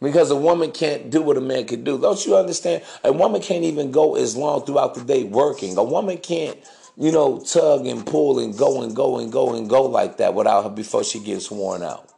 [0.00, 1.96] Because a woman can't do what a man can do.
[1.96, 2.82] Don't you understand?
[3.04, 5.76] A woman can't even go as long throughout the day working.
[5.78, 6.58] A woman can't,
[6.96, 10.34] you know, tug and pull and go and go and go and go like that
[10.34, 12.08] without her before she gets worn out.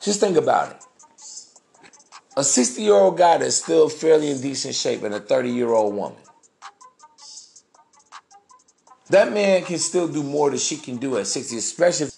[0.00, 0.84] Just think about it.
[2.36, 5.70] A 60 year old guy that's still fairly in decent shape and a 30 year
[5.70, 6.18] old woman.
[9.10, 12.10] That man can still do more than she can do at 60, especially.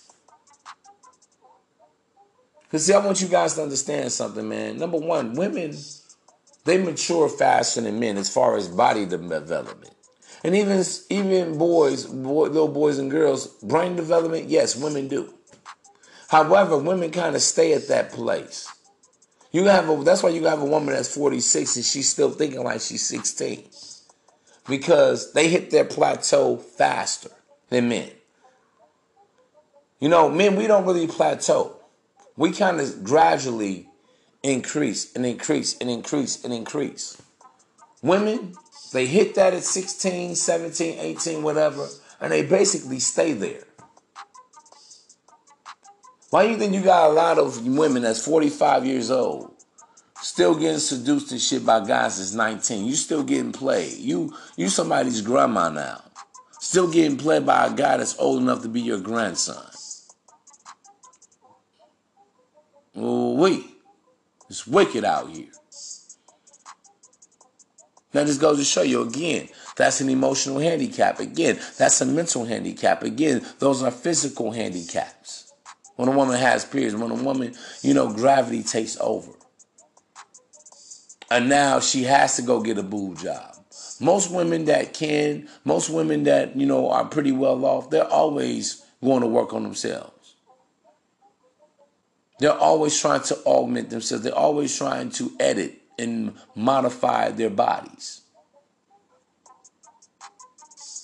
[2.64, 4.78] Because, see, I want you guys to understand something, man.
[4.78, 5.74] Number one, women,
[6.64, 9.94] they mature faster than men as far as body development.
[10.42, 15.34] And even even boys, boy, little boys and girls, brain development, yes, women do.
[16.28, 18.68] However, women kind of stay at that place.
[19.52, 22.62] You have a, that's why you have a woman that's 46 and she's still thinking
[22.62, 23.64] like she's 16
[24.68, 27.30] because they hit their plateau faster
[27.68, 28.10] than men.
[29.98, 31.76] You know, men, we don't really plateau.
[32.36, 33.88] We kind of gradually
[34.42, 37.20] increase and increase and increase and increase.
[38.02, 38.54] Women,
[38.92, 41.86] they hit that at 16, 17, 18, whatever,
[42.20, 43.64] and they basically stay there.
[46.30, 49.54] Why do you think you got a lot of women that's 45 years old
[50.22, 52.84] Still getting seduced and shit by guys that's 19.
[52.84, 53.96] You still getting played.
[53.96, 56.02] You you somebody's grandma now.
[56.60, 59.64] Still getting played by a guy that's old enough to be your grandson.
[62.94, 63.64] Oh wait.
[64.50, 65.52] It's wicked out here.
[68.12, 71.20] That just goes to show you again, that's an emotional handicap.
[71.20, 73.02] Again, that's a mental handicap.
[73.02, 75.52] Again, those are physical handicaps.
[75.96, 79.32] When a woman has periods, when a woman, you know, gravity takes over.
[81.30, 83.56] And now she has to go get a boob job.
[84.00, 88.84] Most women that can, most women that, you know, are pretty well off, they're always
[89.04, 90.34] going to work on themselves.
[92.40, 94.24] They're always trying to augment themselves.
[94.24, 98.22] They're always trying to edit and modify their bodies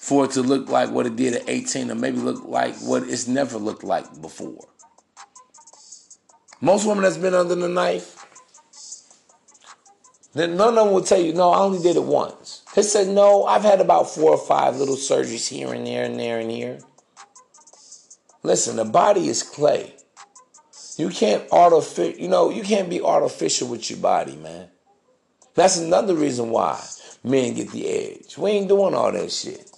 [0.07, 3.03] for it to look like what it did at 18 or maybe look like what
[3.03, 4.68] it's never looked like before.
[6.61, 8.24] Most women that's been under the knife,
[10.32, 12.62] then none of them will tell you, no, I only did it once.
[12.76, 16.20] They said, no, I've had about four or five little surgeries here and there and
[16.20, 16.78] there and here.
[18.44, 19.97] Listen, the body is clay.
[20.97, 24.68] You can't artificial, you know, you can't be artificial with your body, man.
[25.57, 26.81] That's another reason why
[27.25, 28.39] men get the edge.
[28.39, 29.71] We ain't doing all that shit.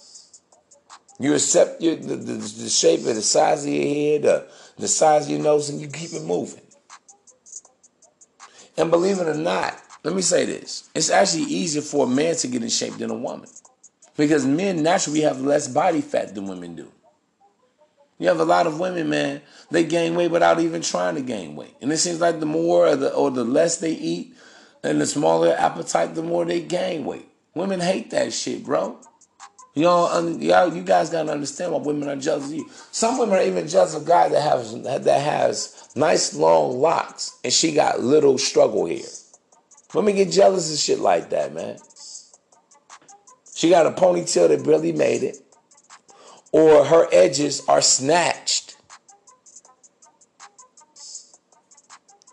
[1.19, 4.87] You accept your, the, the, the shape of the size of your head, the, the
[4.87, 6.61] size of your nose, and you keep it moving.
[8.77, 10.89] And believe it or not, let me say this.
[10.95, 13.49] It's actually easier for a man to get in shape than a woman.
[14.15, 16.89] Because men naturally have less body fat than women do.
[18.17, 21.55] You have a lot of women, man, they gain weight without even trying to gain
[21.55, 21.75] weight.
[21.81, 24.35] And it seems like the more or the, or the less they eat
[24.83, 27.27] and the smaller appetite, the more they gain weight.
[27.53, 28.97] Women hate that shit, bro.
[29.75, 32.69] You know, y'all, you guys gotta understand why women are jealous of you.
[32.91, 37.53] Some women are even jealous of guys that have that has nice long locks and
[37.53, 39.05] she got little struggle here.
[39.93, 41.77] Women get jealous of shit like that, man.
[43.55, 45.37] She got a ponytail that barely made it,
[46.51, 48.38] or her edges are snatched,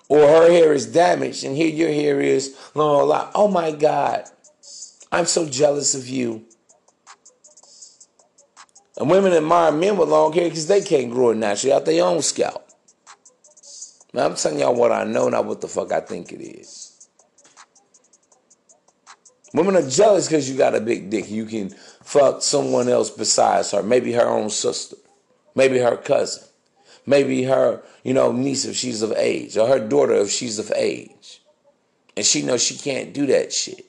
[0.08, 3.30] or her hair is damaged, and here your hair is long.
[3.34, 4.24] Oh my God,
[5.10, 6.44] I'm so jealous of you.
[8.98, 12.04] And women admire men with long hair because they can't grow it naturally out their
[12.04, 12.66] own scalp.
[14.14, 17.08] Now, I'm telling y'all what I know, not what the fuck I think it is.
[19.52, 21.30] Women are jealous because you got a big dick.
[21.30, 21.70] You can
[22.02, 23.82] fuck someone else besides her.
[23.82, 24.96] Maybe her own sister.
[25.54, 26.44] Maybe her cousin.
[27.06, 29.56] Maybe her, you know, niece if she's of age.
[29.56, 31.42] Or her daughter if she's of age.
[32.16, 33.86] And she knows she can't do that shit.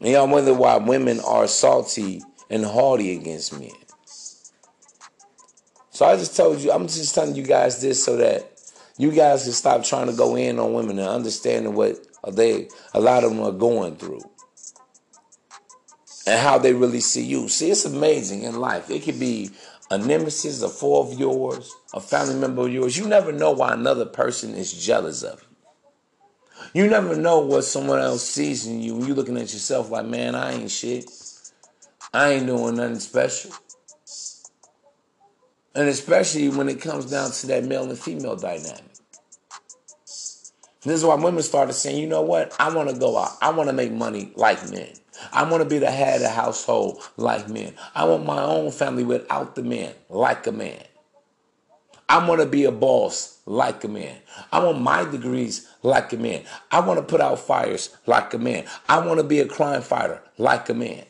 [0.00, 3.70] And y'all wonder why women are salty and haughty against men.
[5.90, 8.50] So I just told you, I'm just telling you guys this so that
[8.96, 11.98] you guys can stop trying to go in on women and understanding what
[12.32, 14.22] they a lot of them are going through
[16.26, 17.48] and how they really see you.
[17.48, 18.90] See, it's amazing in life.
[18.90, 19.50] It could be
[19.90, 22.96] a nemesis, a foe of yours, a family member of yours.
[22.96, 26.84] You never know why another person is jealous of you.
[26.84, 30.06] You never know what someone else sees in you when you're looking at yourself like,
[30.06, 31.10] man, I ain't shit.
[32.14, 33.52] I ain't doing nothing special.
[35.74, 38.84] And especially when it comes down to that male and female dynamic.
[40.82, 42.54] This is why women started saying, you know what?
[42.58, 43.32] I want to go out.
[43.42, 44.92] I want to make money like men.
[45.32, 47.74] I want to be the head of household like men.
[47.94, 50.82] I want my own family without the men, like a man.
[52.08, 54.16] I want to be a boss like a man.
[54.50, 56.42] I want my degrees like a man.
[56.72, 58.64] I want to put out fires like a man.
[58.88, 61.04] I want to be a crime fighter like a man.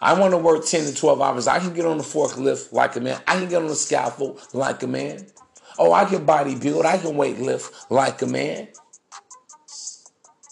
[0.00, 1.48] I want to work 10 to 12 hours.
[1.48, 3.20] I can get on the forklift like a man.
[3.26, 5.26] I can get on the scaffold like a man.
[5.78, 6.86] Oh, I can body build.
[6.86, 8.68] I can weight lift like a man.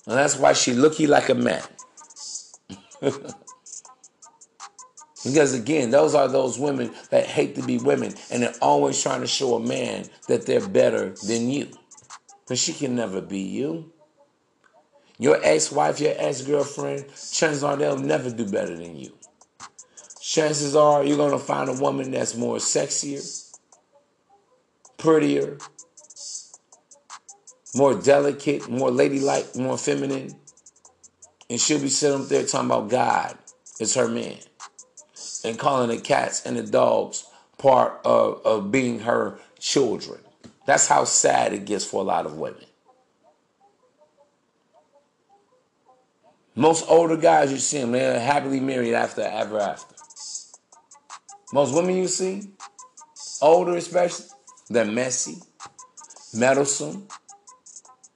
[0.07, 1.63] And that's why she looky like a man.
[5.25, 9.21] Because again, those are those women that hate to be women and they're always trying
[9.21, 11.69] to show a man that they're better than you.
[12.47, 13.93] But she can never be you.
[15.19, 19.13] Your ex-wife, your ex-girlfriend, chances are they'll never do better than you
[20.25, 23.23] chances are you're going to find a woman that's more sexier,
[24.97, 25.59] prettier,
[27.75, 30.35] more delicate, more ladylike, more feminine.
[31.55, 33.39] And she'll be sitting up there talking about God
[33.79, 34.39] is her man
[35.45, 37.27] and calling the cats and the dogs
[37.59, 40.19] part of, of being her children.
[40.67, 42.65] That's how sad it gets for a lot of women.
[46.57, 49.95] Most older guys you see them, they're happily married after ever after.
[51.53, 52.51] Most women you see,
[53.41, 54.27] older especially,
[54.71, 55.37] they're messy,
[56.35, 57.07] meddlesome,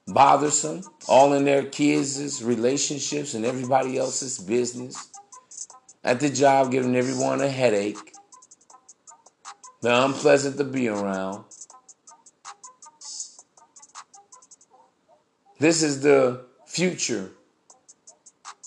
[0.07, 5.09] bothersome, all in their kids' relationships and everybody else's business.
[6.03, 7.97] At the job, giving everyone a headache.
[9.81, 11.45] They're unpleasant to be around.
[15.57, 17.31] This is the future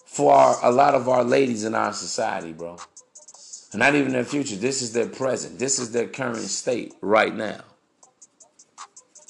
[0.05, 2.77] for our, a lot of our ladies in our society, bro.
[3.73, 4.57] Not even their future.
[4.57, 5.59] This is their present.
[5.59, 7.61] This is their current state right now.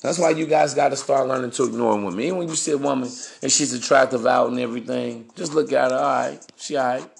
[0.03, 2.20] That's why you guys got to start learning to ignore women.
[2.20, 3.09] Even when you see a woman
[3.40, 5.96] and she's attractive out and everything, just look at her.
[5.96, 7.11] All right, she all right.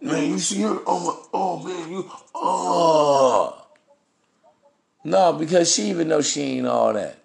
[0.00, 0.78] Man, you see her?
[0.86, 3.66] Oh my, oh man, you, oh.
[5.04, 7.18] No, because she even knows she ain't all that.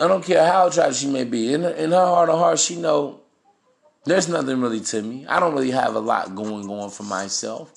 [0.00, 1.54] I don't care how attractive she may be.
[1.54, 3.20] In her, in her heart of heart, she know
[4.04, 5.24] there's nothing really to me.
[5.26, 7.72] I don't really have a lot going on for myself.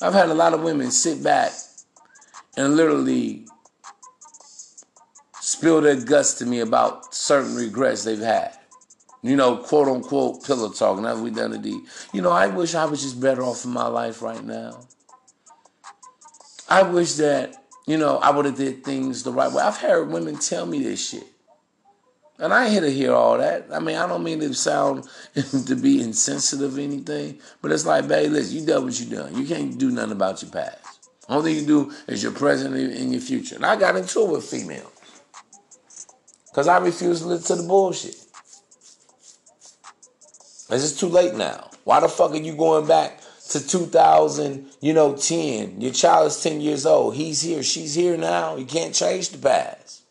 [0.00, 1.50] I've had a lot of women sit back
[2.56, 3.47] and literally
[5.48, 8.52] spill their guts to me about certain regrets they've had.
[9.22, 11.00] You know, quote unquote pillow talk.
[11.00, 11.82] Now we done the
[12.12, 14.80] You know, I wish I was just better off in my life right now.
[16.68, 19.62] I wish that, you know, I would have did things the right way.
[19.62, 21.26] I've heard women tell me this shit.
[22.38, 23.66] And I here to hear all that.
[23.72, 25.08] I mean, I don't mean to sound
[25.66, 29.34] to be insensitive or anything, but it's like, babe, listen, you done what you done.
[29.34, 31.08] You can't do nothing about your past.
[31.28, 33.56] Only thing you do is your present and your future.
[33.56, 34.97] And I got into it with females.
[36.58, 38.16] Because I refuse to listen to the bullshit.
[40.70, 41.70] It's just too late now.
[41.84, 45.80] Why the fuck are you going back to 2000, you know, 10?
[45.80, 47.14] Your child is 10 years old.
[47.14, 47.62] He's here.
[47.62, 48.56] She's here now.
[48.56, 50.02] You can't change the past.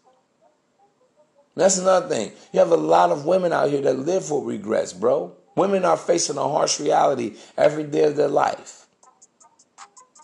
[1.58, 2.32] That's another thing.
[2.54, 5.36] You have a lot of women out here that live with regrets, bro.
[5.58, 8.88] Women are facing a harsh reality every day of their life.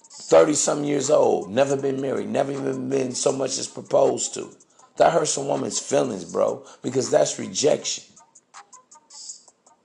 [0.09, 4.55] 30 some years old, never been married, never even been so much as proposed to.
[4.98, 8.04] That hurts a woman's feelings, bro, because that's rejection.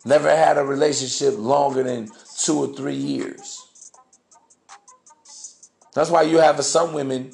[0.04, 3.64] Never had a relationship longer than two or three years.
[5.94, 7.32] That's why you have some women,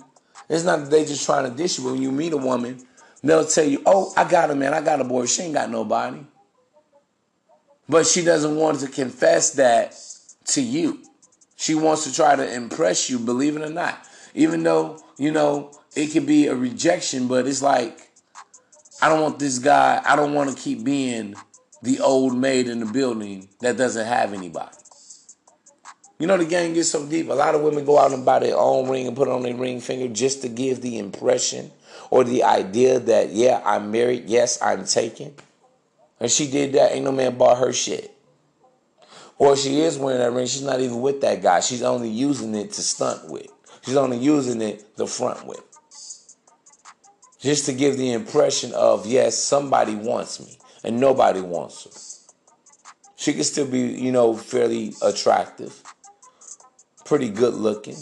[0.49, 1.85] it's not that they just trying to dish you.
[1.85, 2.87] When you meet a woman,
[3.23, 5.27] they'll tell you, oh, I got a man, I got a boy.
[5.27, 6.21] She ain't got nobody.
[7.89, 9.95] But she doesn't want to confess that
[10.47, 11.03] to you.
[11.57, 13.99] She wants to try to impress you, believe it or not.
[14.35, 18.11] Even though, you know, it could be a rejection, but it's like,
[19.01, 21.35] I don't want this guy, I don't want to keep being
[21.83, 24.77] the old maid in the building that doesn't have anybody.
[26.19, 27.29] You know, the game gets so deep.
[27.29, 29.43] A lot of women go out and buy their own ring and put it on
[29.43, 31.71] their ring finger just to give the impression
[32.11, 34.25] or the idea that, yeah, I'm married.
[34.27, 35.35] Yes, I'm taken.
[36.21, 36.93] And she did that.
[36.93, 38.17] Ain't no man bought her shit.
[39.37, 40.47] Or she is wearing that ring.
[40.47, 41.61] She's not even with that guy.
[41.61, 43.49] She's only using it to stunt with.
[43.85, 45.63] She's only using it the front with
[47.45, 51.91] just to give the impression of, yes, somebody wants me and nobody wants her.
[53.17, 55.83] She could still be, you know, fairly attractive,
[57.05, 57.97] pretty good looking.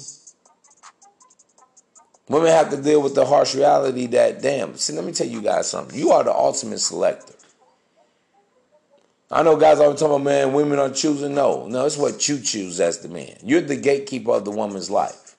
[2.29, 5.43] Women have to deal with the harsh reality that, damn, see, let me tell you
[5.43, 5.99] guys something.
[5.99, 7.35] You are the ultimate selector.
[9.29, 11.35] I know guys always talking about, man, women are choosing.
[11.35, 13.37] No, no, it's what you choose as the man.
[13.43, 15.32] You're the gatekeeper of the woman's life.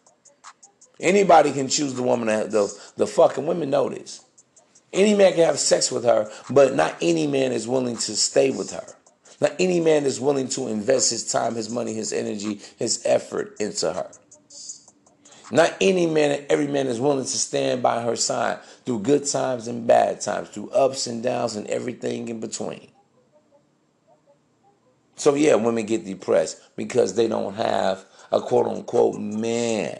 [0.99, 2.27] Anybody can choose the woman.
[2.27, 4.23] The, the fucking women know this.
[4.91, 8.51] Any man can have sex with her, but not any man is willing to stay
[8.51, 8.85] with her.
[9.41, 13.55] Not any man is willing to invest his time, his money, his energy, his effort
[13.59, 14.09] into her.
[15.51, 19.67] Not any man every man is willing to stand by her side through good times
[19.67, 22.89] and bad times, through ups and downs and everything in between.
[25.15, 29.99] So, yeah, women get depressed because they don't have a quote unquote man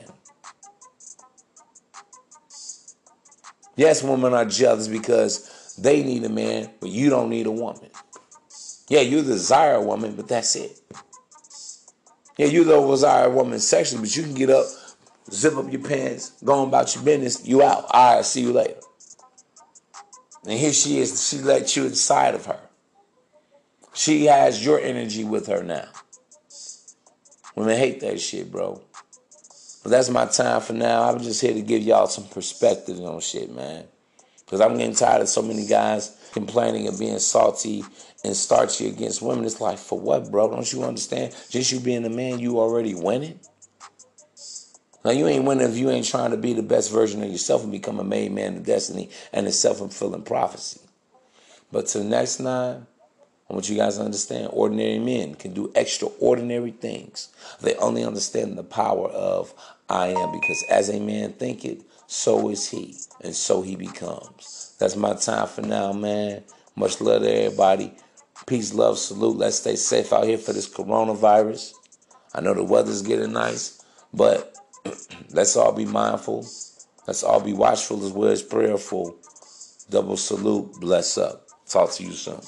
[3.75, 7.89] Yes, women are jealous because they need a man, but you don't need a woman.
[8.87, 10.79] Yeah, you desire a woman, but that's it.
[12.37, 14.65] Yeah, you don't desire a woman sexually, but you can get up,
[15.31, 17.85] zip up your pants, go on about your business, you out.
[17.89, 18.79] All right, see you later.
[20.43, 22.59] And here she is, she let you inside of her.
[23.93, 25.87] She has your energy with her now.
[27.55, 28.81] Women hate that shit, bro.
[29.83, 31.09] But that's my time for now.
[31.09, 33.83] I'm just here to give y'all some perspective on shit, man.
[34.45, 37.83] Because I'm getting tired of so many guys complaining and being salty
[38.23, 39.45] and starchy against women.
[39.45, 40.49] It's like, for what, bro?
[40.49, 41.35] Don't you understand?
[41.49, 43.39] Just you being a man, you already winning.
[45.03, 47.63] Now, you ain't winning if you ain't trying to be the best version of yourself
[47.63, 50.79] and become a made man of destiny and a self fulfilling prophecy.
[51.71, 52.87] But to the next time,
[53.49, 57.29] I want you guys to understand ordinary men can do extraordinary things.
[57.61, 59.53] They only understand the power of
[59.89, 64.75] I am because as a man thinketh, so is he, and so he becomes.
[64.79, 66.43] That's my time for now, man.
[66.75, 67.93] Much love to everybody.
[68.47, 69.37] Peace, love, salute.
[69.37, 71.73] Let's stay safe out here for this coronavirus.
[72.33, 74.57] I know the weather's getting nice, but
[75.31, 76.45] let's all be mindful.
[77.07, 79.17] Let's all be watchful as well as prayerful.
[79.89, 80.73] Double salute.
[80.79, 81.47] Bless up.
[81.67, 82.41] Talk to you soon.